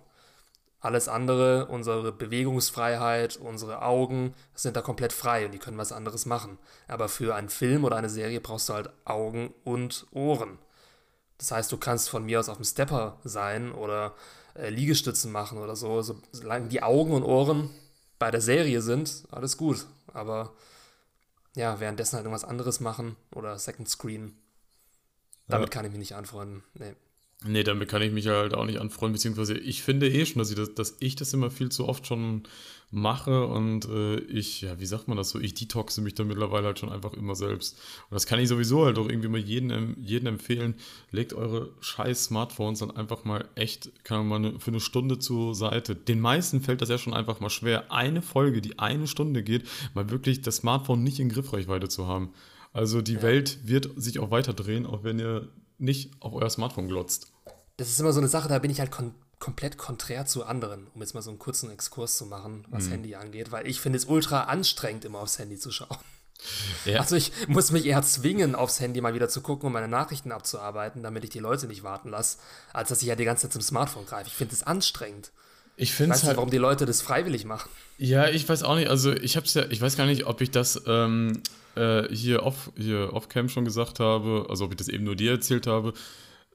[0.79, 6.25] Alles andere, unsere Bewegungsfreiheit, unsere Augen sind da komplett frei und die können was anderes
[6.25, 6.57] machen.
[6.89, 10.59] Aber für einen Film oder eine Serie brauchst du halt Augen und Ohren.
[11.43, 14.15] Das heißt, du kannst von mir aus auf dem Stepper sein oder
[14.55, 16.01] äh, Liegestützen machen oder so.
[16.01, 16.21] so.
[16.31, 17.69] Solange die Augen und Ohren
[18.17, 19.85] bei der Serie sind, alles gut.
[20.13, 20.53] Aber
[21.53, 24.37] ja, währenddessen halt irgendwas anderes machen oder Second Screen,
[25.49, 25.73] damit ja.
[25.73, 26.63] kann ich mich nicht anfreunden.
[26.75, 26.95] Nee.
[27.45, 30.49] Nee, damit kann ich mich halt auch nicht anfreunden, beziehungsweise ich finde eh schon, dass
[30.49, 32.43] ich das, dass ich das immer viel zu oft schon
[32.93, 36.67] mache und äh, ich, ja, wie sagt man das so, ich detoxe mich dann mittlerweile
[36.67, 37.75] halt schon einfach immer selbst.
[38.09, 40.75] Und das kann ich sowieso halt auch irgendwie mal jedem, jedem empfehlen.
[41.11, 45.55] Legt eure scheiß Smartphones dann einfach mal echt, kann man mal für eine Stunde zur
[45.55, 45.95] Seite.
[45.95, 49.63] Den meisten fällt das ja schon einfach mal schwer, eine Folge, die eine Stunde geht,
[49.95, 52.29] mal wirklich das Smartphone nicht in Griffreichweite zu haben.
[52.73, 53.21] Also die ja.
[53.23, 57.33] Welt wird sich auch weiter drehen, auch wenn ihr nicht auf euer Smartphone glotzt
[57.77, 60.87] das ist immer so eine Sache, da bin ich halt kon komplett konträr zu anderen,
[60.95, 62.91] um jetzt mal so einen kurzen Exkurs zu machen, was mhm.
[62.91, 65.97] Handy angeht, weil ich finde es ultra anstrengend, immer aufs Handy zu schauen.
[66.85, 67.01] Ja.
[67.01, 70.31] Also ich muss mich eher zwingen, aufs Handy mal wieder zu gucken, um meine Nachrichten
[70.31, 72.37] abzuarbeiten, damit ich die Leute nicht warten lasse,
[72.71, 74.27] als dass ich ja die ganze Zeit zum Smartphone greife.
[74.27, 75.31] Ich finde es anstrengend.
[75.75, 77.69] Ich finde es halt, nicht, warum die Leute das freiwillig machen.
[77.97, 78.89] Ja, ich weiß auch nicht.
[78.89, 81.41] Also ich habe ja, ich weiß gar nicht, ob ich das ähm,
[81.75, 85.31] äh, hier off hier off schon gesagt habe, also ob ich das eben nur dir
[85.31, 85.93] erzählt habe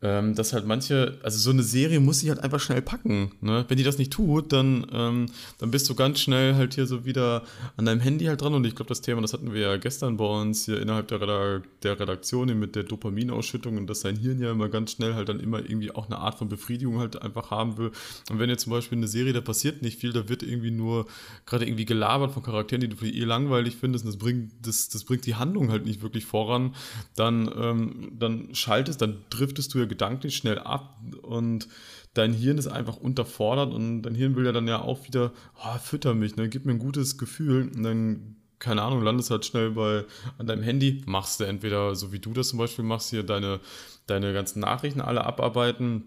[0.02, 3.32] ähm, dass halt manche, also so eine Serie muss sich halt einfach schnell packen.
[3.40, 3.64] Ne?
[3.68, 5.26] Wenn die das nicht tut, dann, ähm,
[5.58, 7.42] dann bist du ganz schnell halt hier so wieder
[7.76, 8.54] an deinem Handy halt dran.
[8.54, 11.20] Und ich glaube, das Thema, das hatten wir ja gestern bei uns hier innerhalb der,
[11.20, 15.28] Redak der Redaktion mit der Dopaminausschüttung und dass dein Hirn ja immer ganz schnell halt
[15.28, 17.90] dann immer irgendwie auch eine Art von Befriedigung halt einfach haben will.
[18.30, 21.06] Und wenn jetzt zum Beispiel eine Serie, da passiert nicht viel, da wird irgendwie nur
[21.46, 25.04] gerade irgendwie gelabert von Charakteren, die du eh langweilig findest und das bringt, das, das
[25.04, 26.74] bringt die Handlung halt nicht wirklich voran,
[27.16, 31.68] dann, ähm, dann schaltest, dann driftest du ja gedanklich schnell ab und
[32.14, 35.78] dein Hirn ist einfach unterfordert und dein Hirn will ja dann ja auch wieder, oh,
[35.78, 39.70] fütter mich, ne, gib mir ein gutes Gefühl und dann keine Ahnung, landest halt schnell
[39.70, 40.04] bei
[40.36, 43.60] an deinem Handy, machst du entweder so wie du das zum Beispiel machst, hier deine,
[44.06, 46.04] deine ganzen Nachrichten alle abarbeiten,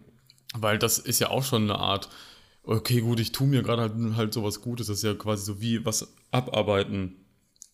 [0.53, 2.09] weil das ist ja auch schon eine Art,
[2.63, 5.61] okay, gut, ich tue mir gerade halt, halt sowas Gutes, das ist ja quasi so
[5.61, 7.15] wie was abarbeiten,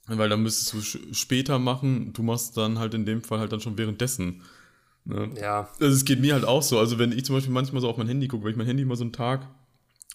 [0.08, 3.60] weil dann müsstest du später machen, du machst dann halt in dem Fall halt dann
[3.60, 4.43] schon währenddessen.
[5.08, 5.30] Ne?
[5.39, 5.70] Ja.
[5.80, 6.80] Also es geht mir halt auch so.
[6.80, 8.84] Also wenn ich zum Beispiel manchmal so auf mein Handy gucke, wenn ich mein Handy
[8.84, 9.48] mal so einen Tag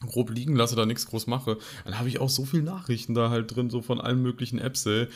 [0.06, 3.30] grob liegen lasse, da nichts groß mache, dann habe ich auch so viele Nachrichten da
[3.30, 5.06] halt drin, so von allen möglichen Apps, ey.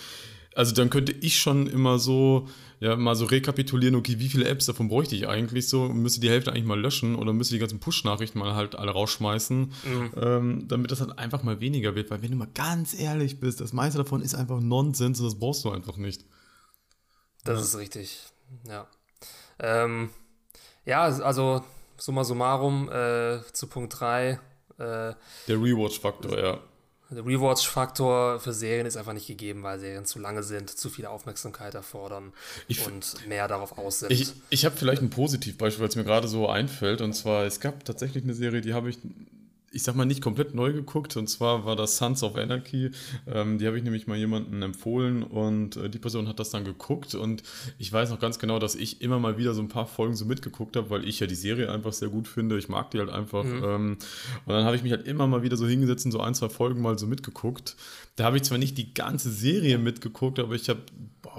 [0.55, 2.49] Also dann könnte ich schon immer so,
[2.81, 6.21] ja, mal so rekapitulieren, okay, wie viele Apps davon bräuchte ich eigentlich so, und müsste
[6.21, 10.11] die Hälfte eigentlich mal löschen oder müsste die ganzen Push-Nachrichten mal halt alle rausschmeißen, mhm.
[10.17, 12.11] ähm, damit das halt einfach mal weniger wird.
[12.11, 15.39] Weil wenn du mal ganz ehrlich bist, das meiste davon ist einfach Nonsens und das
[15.39, 16.25] brauchst du einfach nicht.
[17.45, 17.65] Das ja.
[17.65, 18.19] ist richtig,
[18.67, 18.89] ja.
[19.59, 20.11] Ähm,
[20.85, 21.65] ja, also
[21.97, 24.31] summa summarum äh, zu Punkt 3.
[24.31, 24.39] Äh,
[24.79, 25.17] Der
[25.49, 26.61] Rewatch-Faktor, ja.
[27.09, 31.07] Der Rewatch-Faktor für Serien ist einfach nicht gegeben, weil Serien zu lange sind, zu viel
[31.07, 32.33] Aufmerksamkeit erfordern
[32.67, 34.11] ich, und mehr darauf aus sind.
[34.11, 37.01] Ich, ich habe vielleicht ein Positivbeispiel, weil es mir gerade so einfällt.
[37.01, 38.99] Und zwar, es gab tatsächlich eine Serie, die habe ich
[39.77, 41.17] ich sag mal, nicht komplett neu geguckt.
[41.17, 42.91] Und zwar war das Sons of Anarchy.
[43.27, 46.65] Ähm, die habe ich nämlich mal jemandem empfohlen und äh, die Person hat das dann
[46.65, 47.15] geguckt.
[47.15, 47.43] Und
[47.79, 50.25] ich weiß noch ganz genau, dass ich immer mal wieder so ein paar Folgen so
[50.25, 52.59] mitgeguckt habe, weil ich ja die Serie einfach sehr gut finde.
[52.59, 53.45] Ich mag die halt einfach.
[53.45, 53.65] Mhm.
[53.65, 53.99] Ähm,
[54.47, 56.49] und dann habe ich mich halt immer mal wieder so hingesetzt und so ein, zwei
[56.49, 57.77] Folgen mal so mitgeguckt.
[58.17, 60.81] Da habe ich zwar nicht die ganze Serie mitgeguckt, aber ich habe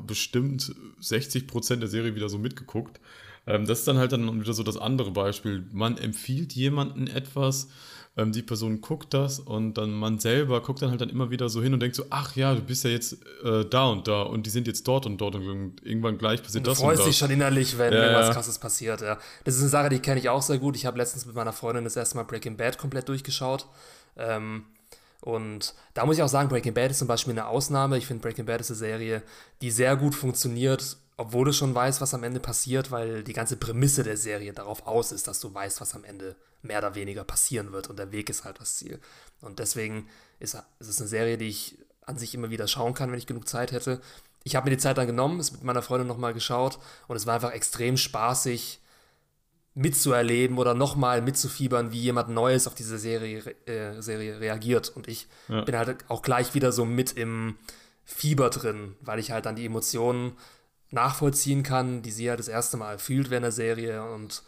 [0.05, 2.99] bestimmt 60 Prozent der Serie wieder so mitgeguckt.
[3.47, 5.65] Ähm, das ist dann halt dann wieder so das andere Beispiel.
[5.71, 7.69] Man empfiehlt jemandem etwas,
[8.17, 11.49] ähm, die Person guckt das und dann man selber guckt dann halt dann immer wieder
[11.49, 14.23] so hin und denkt so, ach ja, du bist ja jetzt äh, da und da
[14.23, 16.79] und die sind jetzt dort und dort und irgendwann gleich passiert und das.
[16.79, 19.17] Du freust dich schon innerlich, wenn ja, irgendwas krasses passiert, ja.
[19.43, 20.75] Das ist eine Sache, die kenne ich auch sehr gut.
[20.75, 23.67] Ich habe letztens mit meiner Freundin das erste Mal Breaking Bad komplett durchgeschaut.
[24.17, 24.65] Ähm,
[25.21, 27.97] und da muss ich auch sagen, Breaking Bad ist zum Beispiel eine Ausnahme.
[27.97, 29.23] Ich finde, Breaking Bad ist eine Serie,
[29.61, 33.57] die sehr gut funktioniert, obwohl du schon weißt, was am Ende passiert, weil die ganze
[33.57, 37.23] Prämisse der Serie darauf aus ist, dass du weißt, was am Ende mehr oder weniger
[37.23, 38.99] passieren wird und der Weg ist halt das Ziel.
[39.41, 40.07] Und deswegen
[40.39, 43.25] ist, ist es eine Serie, die ich an sich immer wieder schauen kann, wenn ich
[43.25, 43.99] genug Zeit hätte.
[44.43, 47.25] Ich habe mir die Zeit dann genommen, es mit meiner Freundin nochmal geschaut und es
[47.25, 48.79] war einfach extrem spaßig
[49.73, 54.89] mitzuerleben oder nochmal mitzufiebern, wie jemand Neues auf diese Serie, äh, Serie reagiert.
[54.89, 55.61] Und ich ja.
[55.61, 57.57] bin halt auch gleich wieder so mit im
[58.05, 60.37] Fieber drin, weil ich halt dann die Emotionen
[60.91, 64.03] nachvollziehen kann, die sie ja das erste Mal fühlt während der Serie.
[64.03, 64.43] Und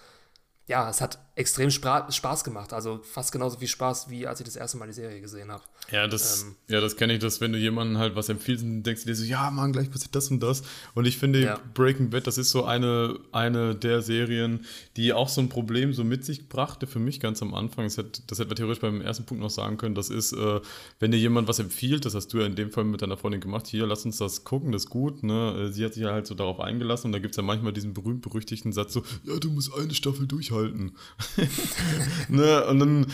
[0.68, 2.74] ja, es hat extrem Spaß gemacht.
[2.74, 5.64] Also fast genauso viel Spaß, wie als ich das erste Mal die Serie gesehen habe.
[5.90, 8.84] Ja, das, ähm, ja, das kenne ich, dass wenn du jemandem halt was empfiehlst, dann
[8.84, 10.64] denkst du dir so, ja, Mann, gleich passiert das und das.
[10.96, 11.60] Und ich finde, ja.
[11.74, 14.66] Breaking Bad, das ist so eine, eine der Serien,
[14.98, 17.86] die auch so ein Problem so mit sich brachte, für mich ganz am Anfang.
[17.86, 19.96] Das hätte, das hätte man theoretisch beim ersten Punkt noch sagen können.
[19.96, 20.60] Das ist, äh,
[21.00, 23.40] wenn dir jemand was empfiehlt, das hast du ja in dem Fall mit deiner Freundin
[23.40, 25.24] gemacht, hier, lass uns das gucken, das ist gut.
[25.24, 25.72] Ne?
[25.72, 27.94] Sie hat sich ja halt so darauf eingelassen und da gibt es ja manchmal diesen
[27.94, 30.92] berühmt-berüchtigten Satz so, ja, du musst eine Staffel durchhalten.
[32.30, 32.66] ne?
[32.66, 33.08] Und dann,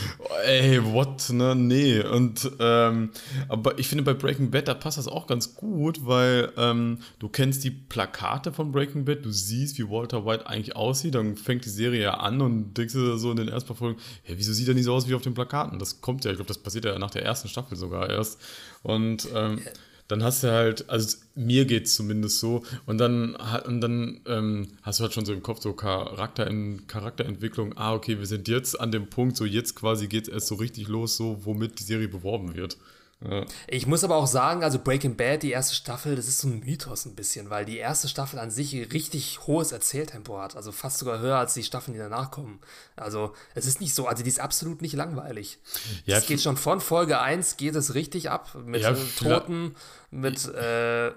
[0.45, 1.29] ey, what?
[1.29, 1.55] Ne?
[1.55, 2.01] Nee.
[2.01, 3.11] Und ähm,
[3.47, 7.29] aber ich finde, bei Breaking Bad, da passt das auch ganz gut, weil ähm, du
[7.29, 11.65] kennst die Plakate von Breaking Bad, du siehst, wie Walter White eigentlich aussieht, dann fängt
[11.65, 14.53] die Serie ja an und denkst du so in den ersten paar Folgen, hey, wieso
[14.53, 15.79] sieht er nicht so aus wie auf den Plakaten?
[15.79, 18.39] Das kommt ja, ich glaube, das passiert ja nach der ersten Staffel sogar erst.
[18.83, 19.61] Und ähm,
[20.07, 24.67] dann hast du halt, also mir geht es zumindest so, und dann, und dann ähm,
[24.83, 26.49] hast du halt schon so im Kopf so Charakter
[26.87, 30.47] Charakterentwicklung, ah, okay, wir sind jetzt an dem Punkt, so jetzt quasi geht es erst
[30.47, 32.77] so richtig los, so womit die Serie beworben wird.
[33.21, 33.45] Ja.
[33.67, 36.59] Ich muss aber auch sagen, also Breaking Bad, die erste Staffel, das ist so ein
[36.59, 40.55] Mythos ein bisschen, weil die erste Staffel an sich richtig hohes Erzähltempo hat.
[40.55, 42.59] Also fast sogar höher als die Staffeln, die danach kommen.
[42.95, 45.59] Also es ist nicht so, also die ist absolut nicht langweilig.
[46.05, 49.75] Ja, es geht schon von Folge 1 geht es richtig ab mit ja, Toten,
[50.11, 51.11] mit äh,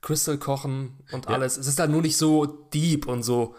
[0.00, 1.56] Crystal kochen und alles.
[1.56, 3.54] Es ist dann nur nicht so deep und so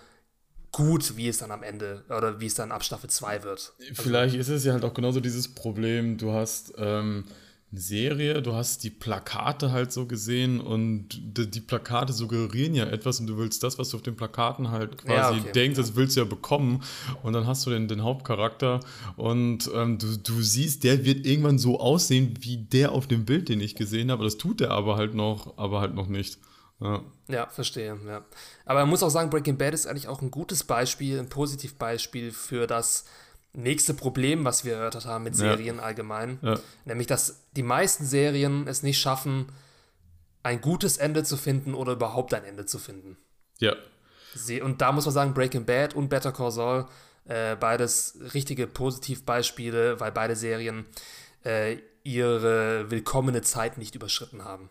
[0.71, 3.73] gut, wie es dann am Ende oder wie es dann ab Staffel 2 wird.
[3.79, 7.25] Also, Vielleicht ist es ja halt auch genauso dieses Problem, du hast ähm,
[7.71, 13.27] Serie, du hast die Plakate halt so gesehen und die, Plakate suggerieren ja etwas und
[13.27, 15.51] du willst das, was du auf den Plakaten halt quasi ja, okay.
[15.51, 16.81] denkst, das willst du ja bekommen
[17.21, 18.79] und dann hast du den, den Hauptcharakter
[19.17, 23.49] und ähm, du, du siehst, der wird irgendwann so aussehen wie der auf dem Bild,
[23.49, 26.39] den ich gesehen habe, das tut der aber halt noch, aber halt noch nicht.
[26.81, 27.03] Ja.
[27.27, 28.25] ja, verstehe, ja.
[28.65, 32.31] Aber man muss auch sagen, Breaking Bad ist eigentlich auch ein gutes Beispiel, ein Positivbeispiel
[32.31, 33.03] für das,
[33.53, 35.83] nächste Problem, was wir erörtert haben mit Serien ja.
[35.83, 36.39] allgemein.
[36.41, 36.59] Ja.
[36.85, 39.51] Nämlich, dass die meisten Serien es nicht schaffen,
[40.43, 43.17] ein gutes Ende zu finden oder überhaupt ein Ende zu finden.
[43.57, 43.75] Ja.
[44.33, 46.87] Sie, und da muss man sagen, Breaking Bad und Better Call Saul,
[47.25, 50.85] äh, beides richtige Positivbeispiele, weil beide Serien
[51.43, 54.69] äh, ihre willkommene Zeit nicht überschritten haben.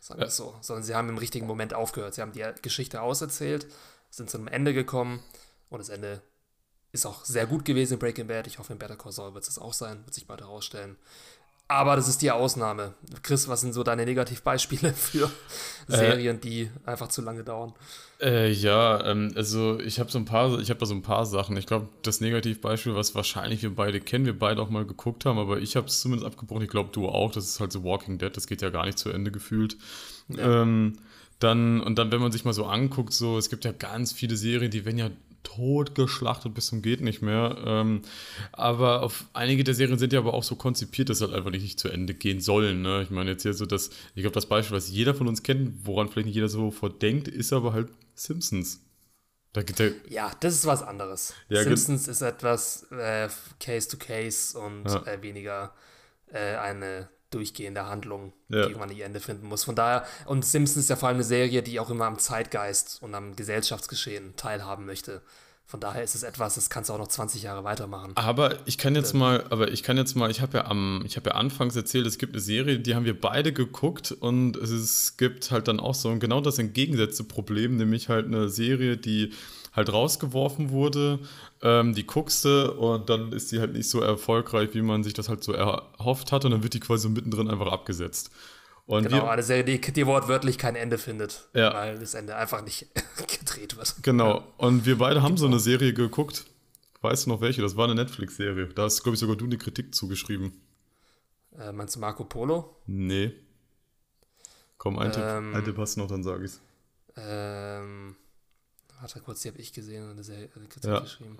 [0.00, 0.28] Sagen wir ja.
[0.28, 0.56] es so.
[0.62, 2.14] Sondern sie haben im richtigen Moment aufgehört.
[2.14, 3.66] Sie haben die Geschichte auserzählt,
[4.08, 5.22] sind zu einem Ende gekommen
[5.68, 6.22] und das Ende
[6.92, 8.46] ist auch sehr gut gewesen in Breaking Bad.
[8.46, 10.96] Ich hoffe, in Better Call Saul wird es auch sein, wird sich bald herausstellen.
[11.72, 12.92] Aber das ist die Ausnahme.
[13.22, 15.30] Chris, was sind so deine Negativbeispiele für
[15.88, 17.72] äh, Serien, die einfach zu lange dauern?
[18.20, 21.24] Äh, ja, ähm, also ich habe so ein paar, ich habe da so ein paar
[21.24, 21.56] Sachen.
[21.56, 25.38] Ich glaube, das Negativbeispiel, was wahrscheinlich wir beide kennen, wir beide auch mal geguckt haben,
[25.38, 26.62] aber ich habe es zumindest abgebrochen.
[26.62, 27.32] Ich glaube, du auch.
[27.32, 28.36] Das ist halt so Walking Dead.
[28.36, 29.78] Das geht ja gar nicht zu Ende gefühlt.
[30.28, 30.62] Ja.
[30.62, 30.98] Ähm,
[31.38, 34.36] dann und dann, wenn man sich mal so anguckt, so es gibt ja ganz viele
[34.36, 35.10] Serien, die werden ja
[35.42, 37.56] totgeschlachtet bis zum geht nicht mehr.
[37.64, 38.02] Ähm,
[38.52, 41.78] aber auf einige der Serien sind ja aber auch so konzipiert, dass halt einfach nicht
[41.78, 42.82] zu Ende gehen sollen.
[42.82, 43.02] Ne?
[43.02, 45.86] Ich meine jetzt hier so das, ich glaube das Beispiel, was jeder von uns kennt,
[45.86, 48.80] woran vielleicht nicht jeder so vordenkt, ist aber halt Simpsons.
[49.52, 51.34] Da der ja, das ist was anderes.
[51.48, 53.28] Ja, Simpsons ist etwas äh,
[53.60, 55.02] Case to Case und ja.
[55.06, 55.74] äh, weniger
[56.32, 58.66] äh, eine durchgehende Handlung, ja.
[58.66, 59.64] die man nicht Ende finden muss.
[59.64, 62.98] Von daher, und Simpsons ist ja vor allem eine Serie, die auch immer am Zeitgeist
[63.02, 65.22] und am Gesellschaftsgeschehen teilhaben möchte.
[65.72, 68.12] Von daher ist es etwas, das kannst du auch noch 20 Jahre weitermachen.
[68.16, 71.16] Aber ich kann jetzt mal, aber ich kann jetzt mal, ich habe ja am, ich
[71.16, 75.16] habe ja anfangs erzählt, es gibt eine Serie, die haben wir beide geguckt und es
[75.16, 79.32] gibt halt dann auch so genau das entgegengesetzte Problem, nämlich halt eine Serie, die
[79.72, 81.18] halt rausgeworfen wurde.
[81.62, 85.14] Ähm, die guckst du und dann ist sie halt nicht so erfolgreich, wie man sich
[85.14, 88.30] das halt so erhofft hat und dann wird die quasi mittendrin einfach abgesetzt.
[88.84, 91.72] Und genau, eine Serie, die, die wortwörtlich kein Ende findet, ja.
[91.72, 92.88] weil das Ende einfach nicht
[93.38, 93.94] gedreht wird.
[94.02, 96.46] Genau, und wir beide haben so eine Serie geguckt.
[97.00, 97.62] Weißt du noch welche?
[97.62, 98.68] Das war eine Netflix-Serie.
[98.68, 100.52] Da hast, glaube ich, sogar du eine Kritik zugeschrieben.
[101.58, 102.76] Äh, meinst du Marco Polo?
[102.86, 103.32] Nee.
[104.78, 106.60] Komm, ein, ähm, Tipp, ein Tipp hast du noch, dann sag ich's.
[107.16, 108.16] Ähm,
[109.02, 111.00] Warte kurz, die habe ich gesehen und eine Kritik ja.
[111.00, 111.36] geschrieben.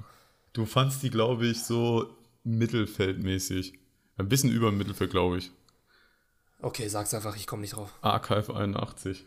[0.53, 3.79] Du fandst die, glaube ich, so mittelfeldmäßig.
[4.17, 5.53] Ein bisschen über dem Mittelfeld, glaube ich.
[6.61, 7.97] Okay, sag's einfach, ich komme nicht drauf.
[8.01, 9.25] Archive 81.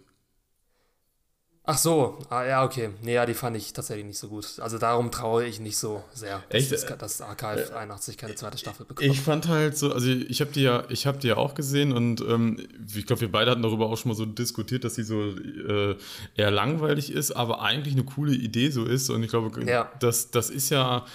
[1.68, 2.90] Ach so, ah, ja, okay.
[3.02, 4.60] Nee, ja, die fand ich tatsächlich nicht so gut.
[4.60, 6.72] Also darum traue ich nicht so sehr, Echt?
[6.72, 9.10] dass, dass Archive äh, 81 keine zweite Staffel bekommt.
[9.10, 11.92] Ich fand halt so, also ich habe die ja, ich habe die ja auch gesehen
[11.92, 15.04] und ähm, ich glaube, wir beide hatten darüber auch schon mal so diskutiert, dass sie
[15.04, 15.96] so äh,
[16.36, 19.10] eher langweilig ist, aber eigentlich eine coole Idee so ist.
[19.10, 19.92] Und ich glaube, ja.
[20.00, 21.06] das, das ist ja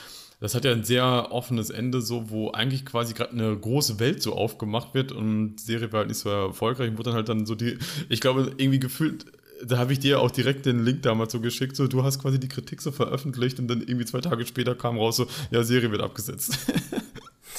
[0.41, 4.23] das hat ja ein sehr offenes Ende, so wo eigentlich quasi gerade eine große Welt
[4.23, 7.29] so aufgemacht wird und die Serie war halt nicht so erfolgreich und wurde dann halt
[7.29, 9.27] dann so die, ich glaube, irgendwie gefühlt
[9.65, 12.39] da habe ich dir auch direkt den Link damals so geschickt, so du hast quasi
[12.39, 15.91] die Kritik so veröffentlicht und dann irgendwie zwei Tage später kam raus so, ja, Serie
[15.91, 16.59] wird abgesetzt.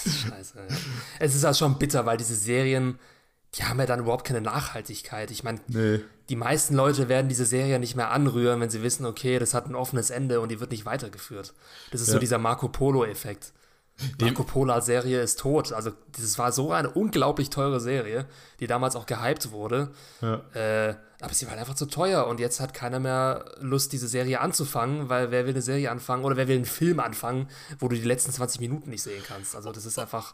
[0.04, 0.58] Scheiße.
[0.58, 0.76] Ja.
[1.20, 2.98] Es ist ja schon bitter, weil diese Serien,
[3.56, 5.30] die haben ja dann überhaupt keine Nachhaltigkeit.
[5.32, 6.00] Ich meine, nee.
[6.30, 9.68] die meisten Leute werden diese Serie nicht mehr anrühren, wenn sie wissen, okay, das hat
[9.68, 11.54] ein offenes Ende und die wird nicht weitergeführt.
[11.92, 12.14] Das ist ja.
[12.14, 13.54] so dieser Marco Polo-Effekt.
[14.20, 15.74] Marco Polo-Serie ist tot.
[15.74, 18.26] Also, das war so eine unglaublich teure Serie,
[18.60, 19.92] die damals auch gehypt wurde.
[20.22, 20.42] Ja.
[20.54, 24.42] Äh, aber sie war einfach zu teuer und jetzt hat keiner mehr Lust, diese Serie
[24.42, 27.48] anzufangen, weil wer will eine Serie anfangen oder wer will einen Film anfangen,
[27.80, 29.56] wo du die letzten 20 Minuten nicht sehen kannst.
[29.56, 30.34] Also das ist einfach.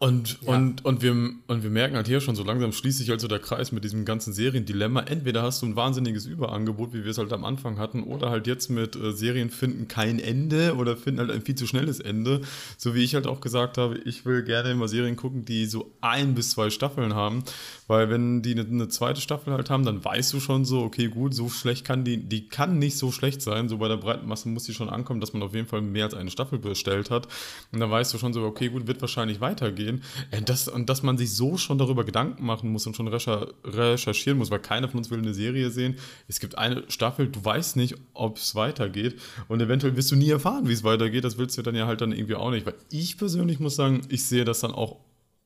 [0.00, 0.54] Und, ja.
[0.54, 3.40] und, und, wir, und wir merken halt hier schon, so langsam schließt sich also der
[3.40, 5.00] Kreis mit diesem ganzen Seriendilemma.
[5.00, 8.46] Entweder hast du ein wahnsinniges Überangebot, wie wir es halt am Anfang hatten, oder halt
[8.46, 12.42] jetzt mit äh, Serien finden kein Ende oder finden halt ein viel zu schnelles Ende.
[12.76, 15.90] So wie ich halt auch gesagt habe, ich will gerne immer Serien gucken, die so
[16.00, 17.42] ein bis zwei Staffeln haben,
[17.88, 21.08] weil wenn die eine, eine, zweite Staffel halt haben, dann weißt du schon so, okay,
[21.08, 23.68] gut, so schlecht kann die, die kann nicht so schlecht sein.
[23.68, 26.04] So bei der breiten Masse muss die schon ankommen, dass man auf jeden Fall mehr
[26.04, 27.26] als eine Staffel bestellt hat.
[27.72, 29.87] Und dann weißt du schon so, okay, gut, wird wahrscheinlich weitergehen.
[29.96, 33.08] Und, äh, das, und dass man sich so schon darüber Gedanken machen muss und schon
[33.08, 35.96] recherchieren muss, weil keiner von uns will eine Serie sehen.
[36.28, 39.20] Es gibt eine Staffel, du weißt nicht, ob es weitergeht.
[39.48, 41.24] Und eventuell wirst du nie erfahren, wie es weitergeht.
[41.24, 42.66] Das willst du dann ja halt dann irgendwie auch nicht.
[42.66, 44.96] Weil ich persönlich muss sagen, ich sehe das dann auch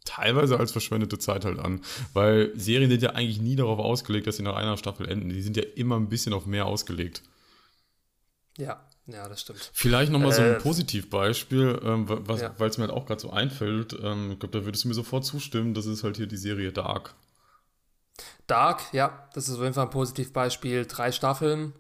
[0.04, 1.80] teilweise als verschwendete Zeit halt an.
[2.12, 5.28] Weil Serien sind ja eigentlich nie darauf ausgelegt, dass sie nach einer Staffel enden.
[5.28, 7.22] Die sind ja immer ein bisschen auf mehr ausgelegt.
[8.58, 9.70] Ja, ja, das stimmt.
[9.72, 12.54] Vielleicht nochmal so ein äh, Positivbeispiel, ähm, ja.
[12.58, 13.96] weil es mir halt auch gerade so einfällt.
[14.00, 15.74] Ähm, ich glaube, da würdest du mir sofort zustimmen.
[15.74, 17.14] Das ist halt hier die Serie Dark.
[18.46, 20.86] Dark, ja, das ist auf jeden Fall ein Positivbeispiel.
[20.86, 21.72] Drei Staffeln,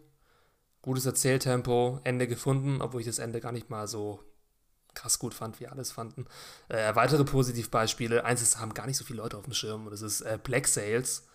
[0.80, 4.20] gutes Erzähltempo, Ende gefunden, obwohl ich das Ende gar nicht mal so
[4.94, 6.26] krass gut fand, wie alles fanden.
[6.68, 9.90] Äh, weitere Positivbeispiele, eins ist, haben gar nicht so viele Leute auf dem Schirm, und
[9.90, 11.26] das ist äh, Black Sails.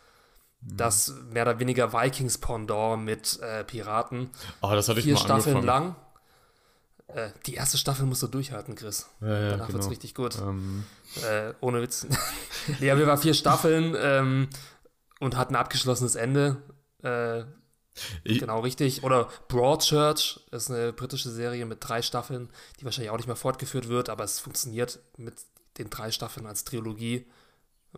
[0.62, 0.78] Mhm.
[0.78, 4.30] Das mehr oder weniger Vikings-Pendant mit äh, Piraten.
[4.62, 5.96] Oh, das hatte ich Vier mal Staffeln lang.
[7.08, 9.08] Äh, die erste Staffel musst du durchhalten, Chris.
[9.22, 9.74] Ja, ja, Danach genau.
[9.74, 10.38] wird es richtig gut.
[10.40, 10.84] Ähm.
[11.24, 12.06] Äh, ohne Witz.
[12.80, 14.50] nee, wir waren vier Staffeln ähm,
[15.20, 16.58] und hatten ein abgeschlossenes Ende.
[17.04, 17.44] Äh,
[18.24, 19.04] ich genau, richtig.
[19.04, 23.88] Oder Broadchurch ist eine britische Serie mit drei Staffeln, die wahrscheinlich auch nicht mehr fortgeführt
[23.88, 25.36] wird, aber es funktioniert mit
[25.78, 27.26] den drei Staffeln als Trilogie.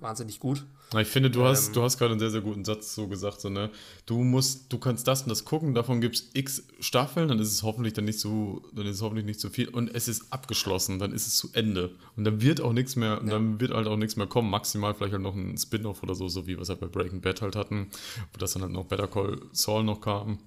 [0.02, 0.66] Wahnsinnig gut.
[0.98, 3.42] Ich finde, du hast, ähm, du hast gerade einen sehr, sehr guten Satz so gesagt,
[3.42, 3.70] so, ne?
[4.06, 7.52] Du musst, du kannst das und das gucken, davon gibt es x Staffeln, dann ist
[7.52, 10.34] es hoffentlich dann nicht so, dann ist es hoffentlich nicht so viel und es ist
[10.34, 11.92] abgeschlossen, dann ist es zu Ende.
[12.16, 13.30] Und dann wird auch nichts mehr, ja.
[13.30, 16.28] dann wird halt auch nichts mehr kommen, maximal vielleicht halt noch ein Spin-off oder so,
[16.28, 17.92] so wie wir es halt bei Breaking Bad halt hatten,
[18.34, 20.40] wo das dann halt noch Better Call Saul noch kam.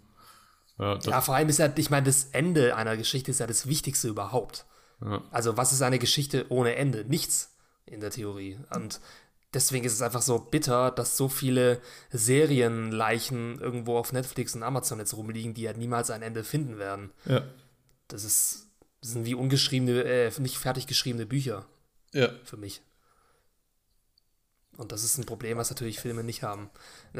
[0.78, 3.66] Ja, ja vor allem ist ja, ich meine, das Ende einer Geschichte ist ja das
[3.68, 4.66] Wichtigste überhaupt.
[5.00, 5.22] Ja.
[5.30, 7.04] Also, was ist eine Geschichte ohne Ende?
[7.04, 7.50] Nichts
[7.86, 8.58] in der Theorie.
[8.74, 9.00] Und
[9.54, 11.80] deswegen ist es einfach so bitter, dass so viele
[12.10, 17.12] Serienleichen irgendwo auf Netflix und Amazon jetzt rumliegen, die ja niemals ein Ende finden werden.
[17.24, 17.44] Ja.
[18.08, 18.68] Das ist,
[19.00, 21.66] das sind wie ungeschriebene, äh, nicht fertig geschriebene Bücher.
[22.12, 22.30] Ja.
[22.44, 22.82] Für mich.
[24.76, 26.70] Und das ist ein Problem, was natürlich Filme nicht haben.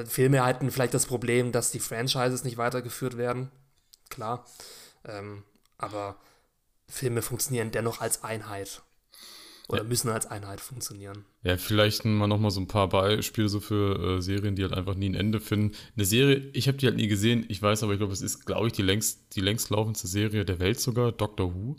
[0.07, 3.51] Filme halten vielleicht das Problem, dass die Franchises nicht weitergeführt werden.
[4.09, 4.47] Klar.
[5.05, 5.45] Ähm,
[5.77, 6.17] aber
[6.89, 8.83] Filme funktionieren dennoch als Einheit.
[9.69, 11.25] Oder müssen als Einheit funktionieren.
[11.43, 14.95] Ja, vielleicht mal nochmal so ein paar Beispiele so für äh, Serien, die halt einfach
[14.95, 15.77] nie ein Ende finden.
[15.97, 18.45] Eine Serie, ich habe die halt nie gesehen, ich weiß aber, ich glaube, es ist,
[18.45, 21.77] glaube ich, die längst, die längst laufendste Serie der Welt sogar, Doctor Who.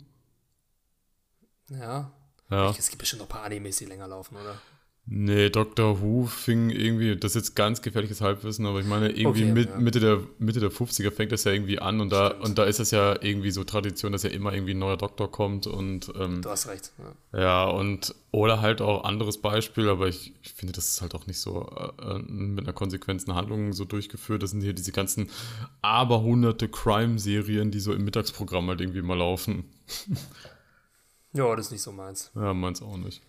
[1.68, 2.12] Ja.
[2.50, 2.70] ja.
[2.70, 4.60] Es gibt bestimmt noch ein paar Animes, die länger laufen, oder?
[5.06, 9.42] Nee, Doctor Who fing irgendwie, das ist jetzt ganz gefährliches Halbwissen, aber ich meine, irgendwie
[9.42, 9.76] okay, mit, ja.
[9.78, 12.80] Mitte, der, Mitte der 50er fängt das ja irgendwie an und da, und da ist
[12.80, 16.10] es ja irgendwie so Tradition, dass ja immer irgendwie ein neuer Doktor kommt und.
[16.18, 16.92] Ähm, du hast recht.
[17.32, 17.38] Ja.
[17.38, 21.26] ja, und oder halt auch anderes Beispiel, aber ich, ich finde, das ist halt auch
[21.26, 24.42] nicht so äh, mit einer konsequenten Handlung so durchgeführt.
[24.42, 25.28] Das sind hier diese ganzen
[25.82, 29.66] aberhunderte Crime-Serien, die so im Mittagsprogramm halt irgendwie mal laufen.
[31.34, 32.30] ja, das ist nicht so meins.
[32.34, 33.20] Ja, meins auch nicht.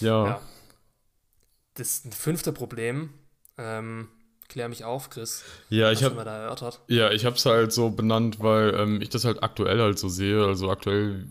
[0.00, 0.26] Ja.
[0.26, 0.40] ja.
[1.74, 3.10] Das fünfte Problem,
[3.58, 4.08] ähm,
[4.48, 5.44] klär mich auf, Chris.
[5.68, 6.14] Ja, ich habe
[6.88, 10.08] Ja, ich habe es halt so benannt, weil ähm, ich das halt aktuell halt so
[10.08, 10.44] sehe.
[10.44, 11.26] Also aktuell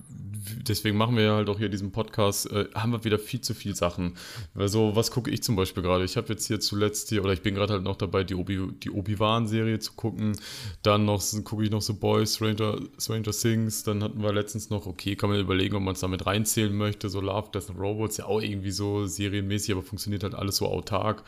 [0.67, 3.53] deswegen machen wir ja halt auch hier diesen Podcast, äh, haben wir wieder viel zu
[3.53, 4.15] viel Sachen.
[4.55, 6.03] Also, was gucke ich zum Beispiel gerade?
[6.03, 8.67] Ich habe jetzt hier zuletzt hier, oder ich bin gerade halt noch dabei, die Obi,
[8.83, 10.37] die Obi-Wan-Serie zu gucken.
[10.81, 13.83] Dann noch gucke ich noch so Boys, Stranger, Stranger Things.
[13.83, 17.09] Dann hatten wir letztens noch, okay, kann man überlegen, ob man es damit reinzählen möchte.
[17.09, 20.67] So Love, Death and Robots, ja auch irgendwie so serienmäßig, aber funktioniert halt alles so
[20.67, 21.23] autark.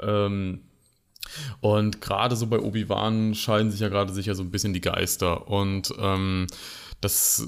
[0.00, 0.60] Ähm,
[1.60, 5.48] und gerade so bei Obi-Wan scheiden sich ja gerade sicher so ein bisschen die Geister.
[5.48, 6.46] Und ähm,
[7.00, 7.46] das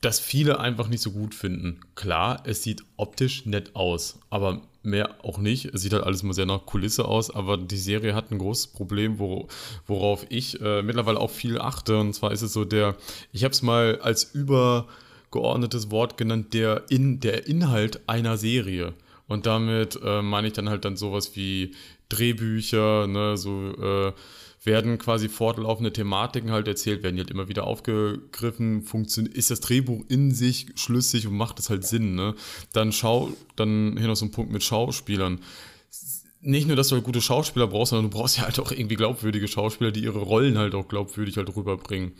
[0.00, 1.80] das viele einfach nicht so gut finden.
[1.94, 5.66] Klar, es sieht optisch nett aus, aber mehr auch nicht.
[5.66, 8.68] Es sieht halt alles immer sehr nach Kulisse aus, aber die Serie hat ein großes
[8.68, 9.48] Problem, wo,
[9.86, 11.98] worauf ich äh, mittlerweile auch viel achte.
[11.98, 12.96] Und zwar ist es so der,
[13.32, 18.94] ich habe es mal als übergeordnetes Wort genannt, der, in, der Inhalt einer Serie.
[19.26, 21.74] Und damit äh, meine ich dann halt dann sowas wie
[22.08, 24.12] Drehbücher, ne, so äh,
[24.68, 30.04] werden quasi fortlaufende Thematiken halt erzählt, werden halt immer wieder aufgegriffen, funktioniert, ist das Drehbuch
[30.08, 32.36] in sich schlüssig und macht es halt Sinn, ne?
[32.72, 35.40] Dann schau, dann hier noch so ein Punkt mit Schauspielern
[36.40, 38.94] nicht nur, dass du halt gute Schauspieler brauchst, sondern du brauchst ja halt auch irgendwie
[38.94, 42.12] glaubwürdige Schauspieler, die ihre Rollen halt auch glaubwürdig halt rüberbringen.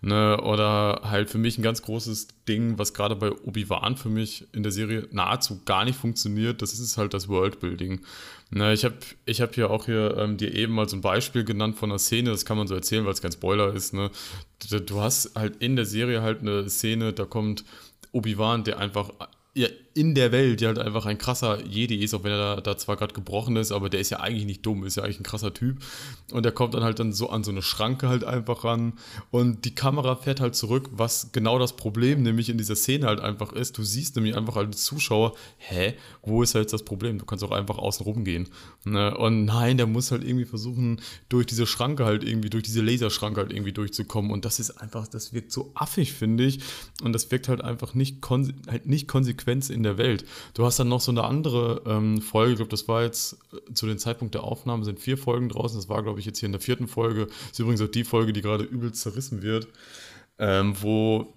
[0.00, 0.40] Ne?
[0.40, 4.64] Oder halt für mich ein ganz großes Ding, was gerade bei Obi-Wan für mich in
[4.64, 8.00] der Serie nahezu gar nicht funktioniert, das ist halt das Worldbuilding.
[8.52, 8.96] Ne, ich habe
[9.26, 12.00] ich hab hier auch hier ähm, dir eben mal so ein Beispiel genannt von einer
[12.00, 13.94] Szene, das kann man so erzählen, weil es kein Spoiler ist.
[13.94, 14.10] Ne?
[14.68, 17.64] Du, du hast halt in der Serie halt eine Szene, da kommt
[18.10, 19.10] Obi-Wan, der einfach
[19.54, 22.60] ja, in der Welt, die halt einfach ein krasser Jedi ist, auch wenn er da,
[22.60, 25.20] da zwar gerade gebrochen ist, aber der ist ja eigentlich nicht dumm, ist ja eigentlich
[25.20, 25.78] ein krasser Typ.
[26.32, 28.92] Und der kommt dann halt dann so an so eine Schranke halt einfach ran
[29.30, 33.20] und die Kamera fährt halt zurück, was genau das Problem nämlich in dieser Szene halt
[33.20, 33.78] einfach ist.
[33.78, 37.18] Du siehst nämlich einfach als Zuschauer, hä, wo ist jetzt das Problem?
[37.18, 38.48] Du kannst auch einfach außen rumgehen.
[38.84, 39.16] Ne?
[39.16, 43.40] Und nein, der muss halt irgendwie versuchen, durch diese Schranke halt irgendwie, durch diese Laserschranke
[43.40, 44.30] halt irgendwie durchzukommen.
[44.30, 46.60] Und das ist einfach, das wirkt so affig, finde ich.
[47.02, 48.18] Und das wirkt halt einfach nicht,
[48.68, 50.24] halt nicht konsequent in der Welt.
[50.54, 53.74] Du hast dann noch so eine andere ähm, Folge, ich glaube, das war jetzt äh,
[53.74, 55.78] zu dem Zeitpunkt der Aufnahme, sind vier Folgen draußen.
[55.78, 57.26] Das war, glaube ich, jetzt hier in der vierten Folge.
[57.26, 59.68] Das ist übrigens auch die Folge, die gerade übelst zerrissen wird,
[60.38, 61.34] ähm, wo,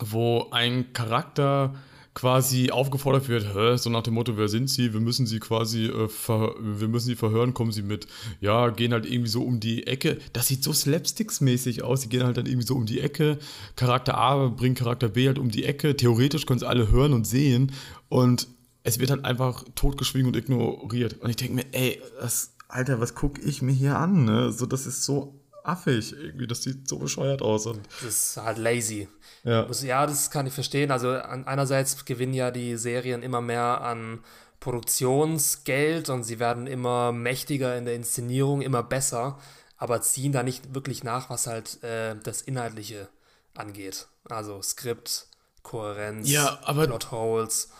[0.00, 1.74] wo ein Charakter
[2.14, 4.92] quasi aufgefordert wird, so nach dem Motto, wer sind sie?
[4.92, 8.08] Wir müssen sie quasi, äh, wir müssen sie verhören, kommen sie mit.
[8.40, 10.18] Ja, gehen halt irgendwie so um die Ecke.
[10.32, 12.02] Das sieht so slapsticks-mäßig aus.
[12.02, 13.38] Sie gehen halt dann irgendwie so um die Ecke.
[13.76, 15.96] Charakter A bringt Charakter B halt um die Ecke.
[15.96, 17.72] Theoretisch können sie alle hören und sehen.
[18.08, 18.48] Und
[18.82, 21.20] es wird halt einfach totgeschwiegen und ignoriert.
[21.20, 24.24] Und ich denke mir, ey, das, Alter, was gucke ich mir hier an?
[24.24, 24.52] Ne?
[24.52, 25.39] So, das ist so
[25.70, 26.46] affig irgendwie.
[26.46, 27.66] Das sieht so bescheuert aus.
[27.66, 29.08] Und das ist halt lazy.
[29.44, 29.66] Ja.
[29.70, 30.90] ja, das kann ich verstehen.
[30.90, 34.20] Also einerseits gewinnen ja die Serien immer mehr an
[34.60, 39.38] Produktionsgeld und sie werden immer mächtiger in der Inszenierung, immer besser,
[39.78, 43.08] aber ziehen da nicht wirklich nach, was halt äh, das Inhaltliche
[43.54, 44.06] angeht.
[44.28, 45.28] Also Skript,
[45.62, 47.70] Kohärenz, ja, Plotholes.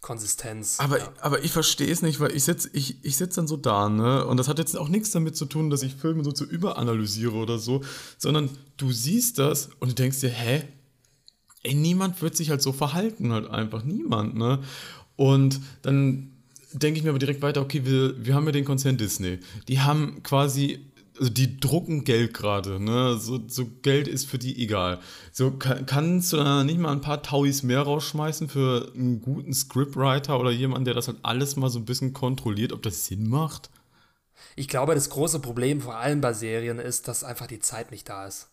[0.00, 0.78] Konsistenz.
[0.78, 1.12] Aber, ja.
[1.20, 4.24] aber ich verstehe es nicht, weil ich sitze ich, ich sitz dann so da, ne?
[4.26, 7.34] Und das hat jetzt auch nichts damit zu tun, dass ich Filme so zu überanalysiere
[7.34, 7.82] oder so,
[8.18, 10.62] sondern du siehst das und du denkst dir, hä?
[11.62, 14.60] Ey, niemand wird sich halt so verhalten, halt einfach niemand, ne?
[15.16, 16.30] Und dann
[16.72, 19.38] denke ich mir aber direkt weiter, okay, wir, wir haben ja den Konzern Disney.
[19.66, 20.80] Die haben quasi
[21.18, 23.18] also die drucken Geld gerade, ne?
[23.18, 25.00] So, so, Geld ist für die egal.
[25.32, 29.52] So kann, kannst du da nicht mal ein paar Tauis mehr rausschmeißen für einen guten
[29.52, 33.28] Scriptwriter oder jemanden, der das halt alles mal so ein bisschen kontrolliert, ob das Sinn
[33.28, 33.70] macht?
[34.54, 38.08] Ich glaube, das große Problem vor allem bei Serien ist, dass einfach die Zeit nicht
[38.08, 38.48] da ist.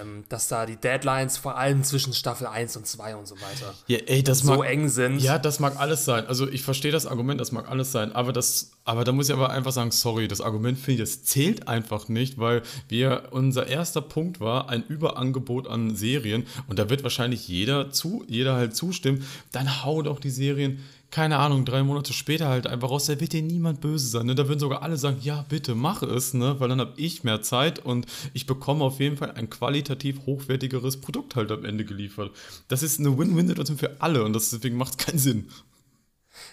[0.00, 3.72] Ähm, dass da die Deadlines vor allem zwischen Staffel 1 und 2 und so weiter
[3.86, 5.20] ja, ey, das so mag, eng sind.
[5.20, 6.26] Ja, das mag alles sein.
[6.26, 9.34] Also ich verstehe das Argument, das mag alles sein, aber das, aber da muss ich
[9.34, 13.68] aber einfach sagen, sorry, das Argument finde ich, das zählt einfach nicht, weil wir, unser
[13.68, 18.74] erster Punkt war ein Überangebot an Serien und da wird wahrscheinlich jeder zu, jeder halt
[18.76, 23.18] zustimmen, dann hau doch die Serien keine Ahnung, drei Monate später halt einfach raus, da
[23.18, 24.26] wird dir niemand böse sein.
[24.26, 24.34] Ne?
[24.34, 26.60] Da würden sogar alle sagen, ja, bitte mach es, ne?
[26.60, 31.00] weil dann habe ich mehr Zeit und ich bekomme auf jeden Fall ein qualitativ hochwertigeres
[31.00, 32.30] Produkt halt am Ende geliefert.
[32.68, 35.48] Das ist eine Win-Win-Situation für alle und deswegen macht es keinen Sinn.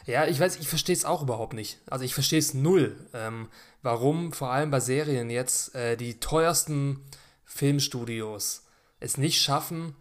[0.06, 1.80] Ja, ich weiß, ich verstehe es auch überhaupt nicht.
[1.86, 2.96] Also ich verstehe es null.
[3.14, 3.50] Ähm,
[3.84, 7.02] warum vor allem bei Serien jetzt äh, die teuersten
[7.46, 8.64] Filmstudios
[9.00, 9.96] es nicht schaffen,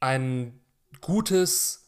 [0.00, 0.60] ein
[1.00, 1.87] gutes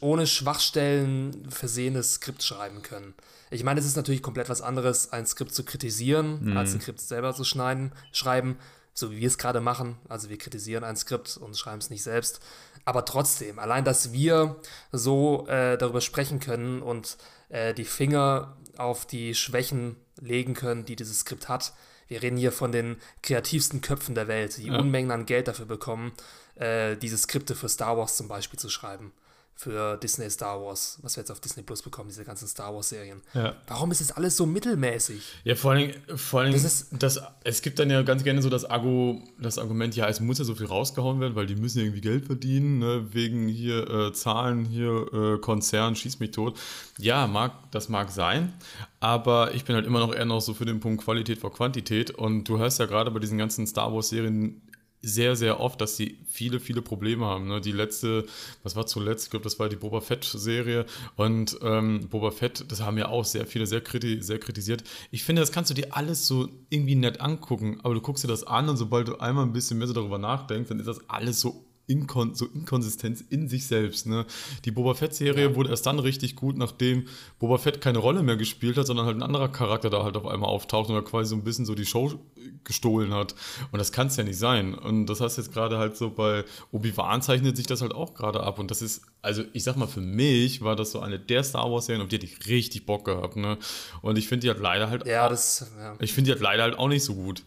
[0.00, 3.14] ohne Schwachstellen versehenes Skript schreiben können.
[3.50, 6.56] Ich meine, es ist natürlich komplett was anderes, ein Skript zu kritisieren, mhm.
[6.56, 8.58] als ein Skript selber zu schneiden, schreiben,
[8.94, 9.96] so wie wir es gerade machen.
[10.08, 12.40] Also wir kritisieren ein Skript und schreiben es nicht selbst.
[12.84, 14.56] Aber trotzdem, allein, dass wir
[14.92, 20.96] so äh, darüber sprechen können und äh, die Finger auf die Schwächen legen können, die
[20.96, 21.74] dieses Skript hat.
[22.06, 24.78] Wir reden hier von den kreativsten Köpfen der Welt, die ja.
[24.78, 26.12] Unmengen an Geld dafür bekommen,
[26.54, 29.12] äh, diese Skripte für Star Wars zum Beispiel zu schreiben
[29.58, 32.90] für Disney Star Wars, was wir jetzt auf Disney Plus bekommen, diese ganzen Star Wars
[32.90, 33.20] Serien.
[33.34, 33.56] Ja.
[33.66, 35.20] Warum ist das alles so mittelmäßig?
[35.42, 38.50] Ja, vor allem, vor allem das ist, das, es gibt dann ja ganz gerne so
[38.50, 41.80] das, Argu, das Argument, ja, es muss ja so viel rausgehauen werden, weil die müssen
[41.80, 46.56] irgendwie Geld verdienen, ne, wegen hier äh, Zahlen, hier äh, Konzern, schieß mich tot.
[46.96, 48.54] Ja, mag, das mag sein,
[49.00, 52.12] aber ich bin halt immer noch eher noch so für den Punkt Qualität vor Quantität
[52.12, 54.62] und du hörst ja gerade bei diesen ganzen Star Wars Serien
[55.00, 57.46] sehr, sehr oft, dass sie viele, viele Probleme haben.
[57.46, 57.60] Ne?
[57.60, 58.26] Die letzte,
[58.62, 59.26] was war zuletzt?
[59.26, 60.86] Ich glaube, das war die Boba Fett-Serie.
[61.16, 64.82] Und ähm, Boba Fett, das haben ja auch sehr viele sehr, kriti sehr kritisiert.
[65.10, 68.28] Ich finde, das kannst du dir alles so irgendwie nett angucken, aber du guckst dir
[68.28, 71.08] das an und sobald du einmal ein bisschen mehr so darüber nachdenkst, dann ist das
[71.08, 74.06] alles so Inkon so Inkonsistenz in sich selbst.
[74.06, 74.26] Ne?
[74.64, 75.56] Die Boba Fett-Serie ja.
[75.56, 77.06] wurde erst dann richtig gut, nachdem
[77.38, 80.26] Boba Fett keine Rolle mehr gespielt hat, sondern halt ein anderer Charakter da halt auf
[80.26, 82.20] einmal auftaucht und da quasi so ein bisschen so die Show
[82.64, 83.34] gestohlen hat.
[83.72, 84.74] Und das kann es ja nicht sein.
[84.74, 88.40] Und das heißt jetzt gerade halt so bei Obi-Wan zeichnet sich das halt auch gerade
[88.40, 88.58] ab.
[88.58, 91.70] Und das ist, also ich sag mal, für mich war das so eine der Star
[91.70, 93.36] Wars-Serien, auf die hätte ich richtig Bock gehabt.
[93.36, 93.58] Ne?
[94.02, 95.06] Und ich finde die halt leider halt.
[95.06, 95.70] Ja, das.
[95.78, 95.96] Ja.
[96.00, 97.42] Ich finde die halt leider halt auch nicht so gut.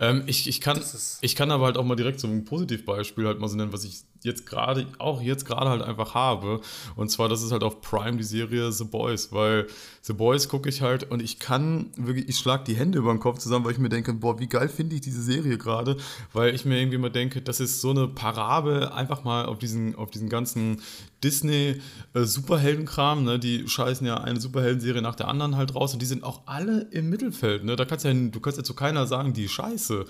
[0.00, 0.80] Ähm, ich, ich, kann,
[1.20, 3.84] ich kann aber halt auch mal direkt so ein Positivbeispiel halt mal so nennen, was
[3.84, 6.60] ich jetzt gerade, auch jetzt gerade halt einfach habe.
[6.96, 9.66] Und zwar, das ist halt auf Prime die Serie The Boys, weil
[10.02, 13.20] The Boys gucke ich halt und ich kann wirklich, ich schlag die Hände über den
[13.20, 15.96] Kopf zusammen, weil ich mir denke, boah, wie geil finde ich diese Serie gerade,
[16.32, 19.94] weil ich mir irgendwie mal denke, das ist so eine Parabel einfach mal auf diesen,
[19.94, 20.82] auf diesen ganzen
[21.22, 23.38] Disney-Superheldenkram, äh, ne?
[23.38, 26.88] Die scheißen ja eine Superheldenserie nach der anderen halt raus und die sind auch alle
[26.90, 27.76] im Mittelfeld, ne?
[27.76, 30.04] Da kannst ja, du kannst ja zu keiner sagen, die scheiße.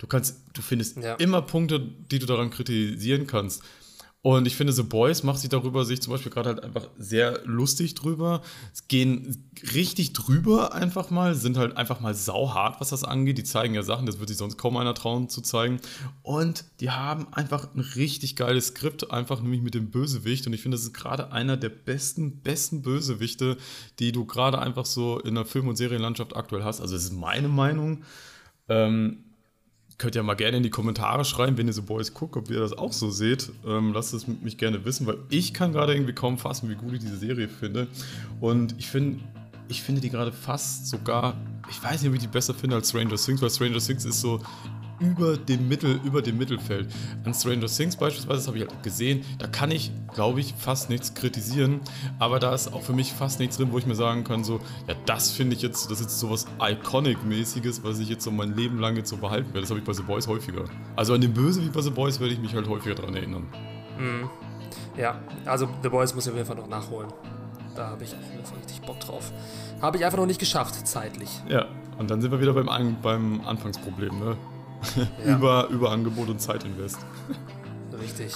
[0.00, 1.14] Du kannst, du findest ja.
[1.16, 3.62] immer Punkte, die du daran kritisieren kannst.
[4.22, 7.40] Und ich finde, The Boys macht sich darüber sich zum Beispiel gerade halt einfach sehr
[7.44, 8.42] lustig drüber.
[8.72, 13.36] Es gehen richtig drüber einfach mal, sind halt einfach mal sauhart, was das angeht.
[13.36, 15.80] Die zeigen ja Sachen, das würde sich sonst kaum einer trauen zu zeigen.
[16.22, 20.46] Und die haben einfach ein richtig geiles Skript, einfach nämlich mit dem Bösewicht.
[20.46, 23.58] Und ich finde, das ist gerade einer der besten, besten Bösewichte,
[23.98, 26.80] die du gerade einfach so in der Film- und Serienlandschaft aktuell hast.
[26.80, 28.04] Also, das ist meine Meinung.
[28.68, 29.24] Ähm,
[30.00, 32.58] könnt ja mal gerne in die Kommentare schreiben, wenn ihr so Boys guckt, ob ihr
[32.58, 33.52] das auch so seht.
[33.66, 36.94] Ähm, lasst es mich gerne wissen, weil ich kann gerade irgendwie kaum fassen, wie gut
[36.94, 37.86] ich diese Serie finde.
[38.40, 39.20] Und ich finde,
[39.68, 41.36] ich finde die gerade fast sogar,
[41.68, 44.22] ich weiß nicht, ob ich die besser finde als Stranger Things, weil Stranger Things ist
[44.22, 44.40] so
[45.00, 46.88] über dem Mittel, über dem Mittelfeld.
[47.24, 50.90] An Stranger Things beispielsweise, das habe ich halt gesehen, da kann ich, glaube ich, fast
[50.90, 51.80] nichts kritisieren,
[52.18, 54.60] aber da ist auch für mich fast nichts drin, wo ich mir sagen kann, so,
[54.86, 58.54] ja, das finde ich jetzt, das ist jetzt sowas Iconic-mäßiges, was ich jetzt so mein
[58.54, 59.62] Leben lang jetzt so behalten werde.
[59.62, 60.64] Das habe ich bei The Boys häufiger.
[60.96, 63.46] Also an den Böse wie bei The Boys werde ich mich halt häufiger daran erinnern.
[63.98, 64.30] Mhm.
[64.96, 67.10] Ja, also The Boys muss ich auf jeden Fall noch nachholen.
[67.74, 69.32] Da habe ich richtig Bock drauf.
[69.80, 71.30] Habe ich einfach noch nicht geschafft, zeitlich.
[71.48, 71.66] Ja,
[71.98, 74.36] und dann sind wir wieder beim, beim Anfangsproblem, ne?
[75.24, 75.36] Ja.
[75.36, 76.98] über, über Angebot und Zeitinvest.
[78.00, 78.34] Richtig.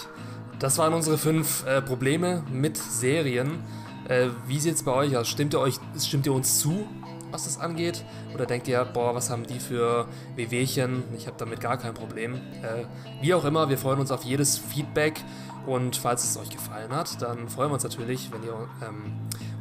[0.59, 3.63] das waren unsere fünf äh, Probleme mit Serien.
[4.09, 5.29] Äh, wie sieht es bei euch aus?
[5.29, 6.87] Stimmt ihr, euch, stimmt ihr uns zu,
[7.31, 8.05] was das angeht?
[8.35, 11.03] Oder denkt ihr, boah, was haben die für Wehwehchen?
[11.17, 12.35] Ich habe damit gar kein Problem.
[12.35, 12.85] Äh,
[13.23, 15.21] wie auch immer, wir freuen uns auf jedes Feedback.
[15.67, 19.13] Und falls es euch gefallen hat, dann freuen wir uns natürlich, wenn ihr ähm,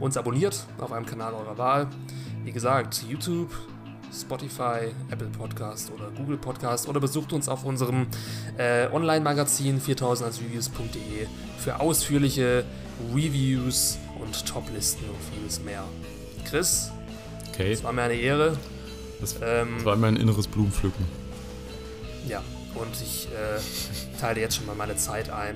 [0.01, 1.87] uns abonniert auf einem Kanal eurer Wahl.
[2.43, 3.51] Wie gesagt, YouTube,
[4.13, 8.07] Spotify, Apple Podcast oder Google Podcast oder besucht uns auf unserem
[8.57, 12.63] äh, Online-Magazin 4000reviews.de für ausführliche
[13.13, 15.83] Reviews und Toplisten und vieles mehr.
[16.45, 16.91] Chris,
[17.49, 17.71] okay.
[17.71, 18.57] es war mir eine Ehre.
[19.19, 21.05] Das, ähm, das war mein inneres Blumenpflücken.
[22.27, 22.41] Ja,
[22.75, 25.55] und ich äh, teile jetzt schon mal meine Zeit ein,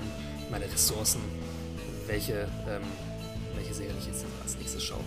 [0.50, 1.20] meine Ressourcen,
[2.06, 2.82] welche, ähm,
[3.54, 5.00] welche Serie ich jetzt als nächstes schaue.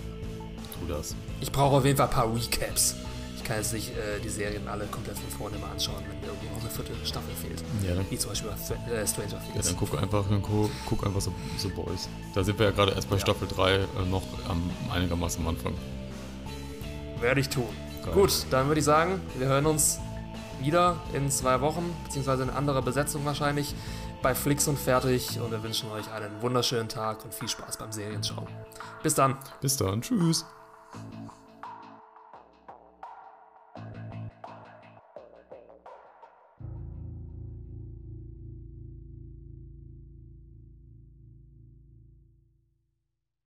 [0.80, 1.16] Tu das.
[1.40, 2.96] Ich brauche auf jeden Fall ein paar Recaps.
[3.42, 6.28] Ich kann jetzt nicht äh, die Serien alle komplett von vorne mal anschauen, wenn mir
[6.28, 7.64] irgendwo noch eine vierte Staffel fehlt.
[7.84, 9.56] Ja, dann, Wie zum Beispiel äh, Stranger Things.
[9.56, 12.08] Ja, dann guck einfach, dann guck, guck einfach so, so Boys.
[12.36, 13.22] Da sind wir ja gerade erst bei ja.
[13.22, 15.74] Staffel 3 äh, noch am, einigermaßen am Anfang.
[17.20, 17.68] Werde ich tun.
[18.06, 18.14] Geil.
[18.14, 20.00] Gut, dann würde ich sagen, wir hören uns
[20.62, 23.74] wieder in zwei Wochen, beziehungsweise in anderer Besetzung wahrscheinlich,
[24.22, 25.40] bei Flix und fertig.
[25.40, 28.48] Und wir wünschen euch einen wunderschönen Tag und viel Spaß beim Serienschauen.
[29.02, 29.38] Bis dann.
[29.62, 30.02] Bis dann.
[30.04, 30.46] Tschüss.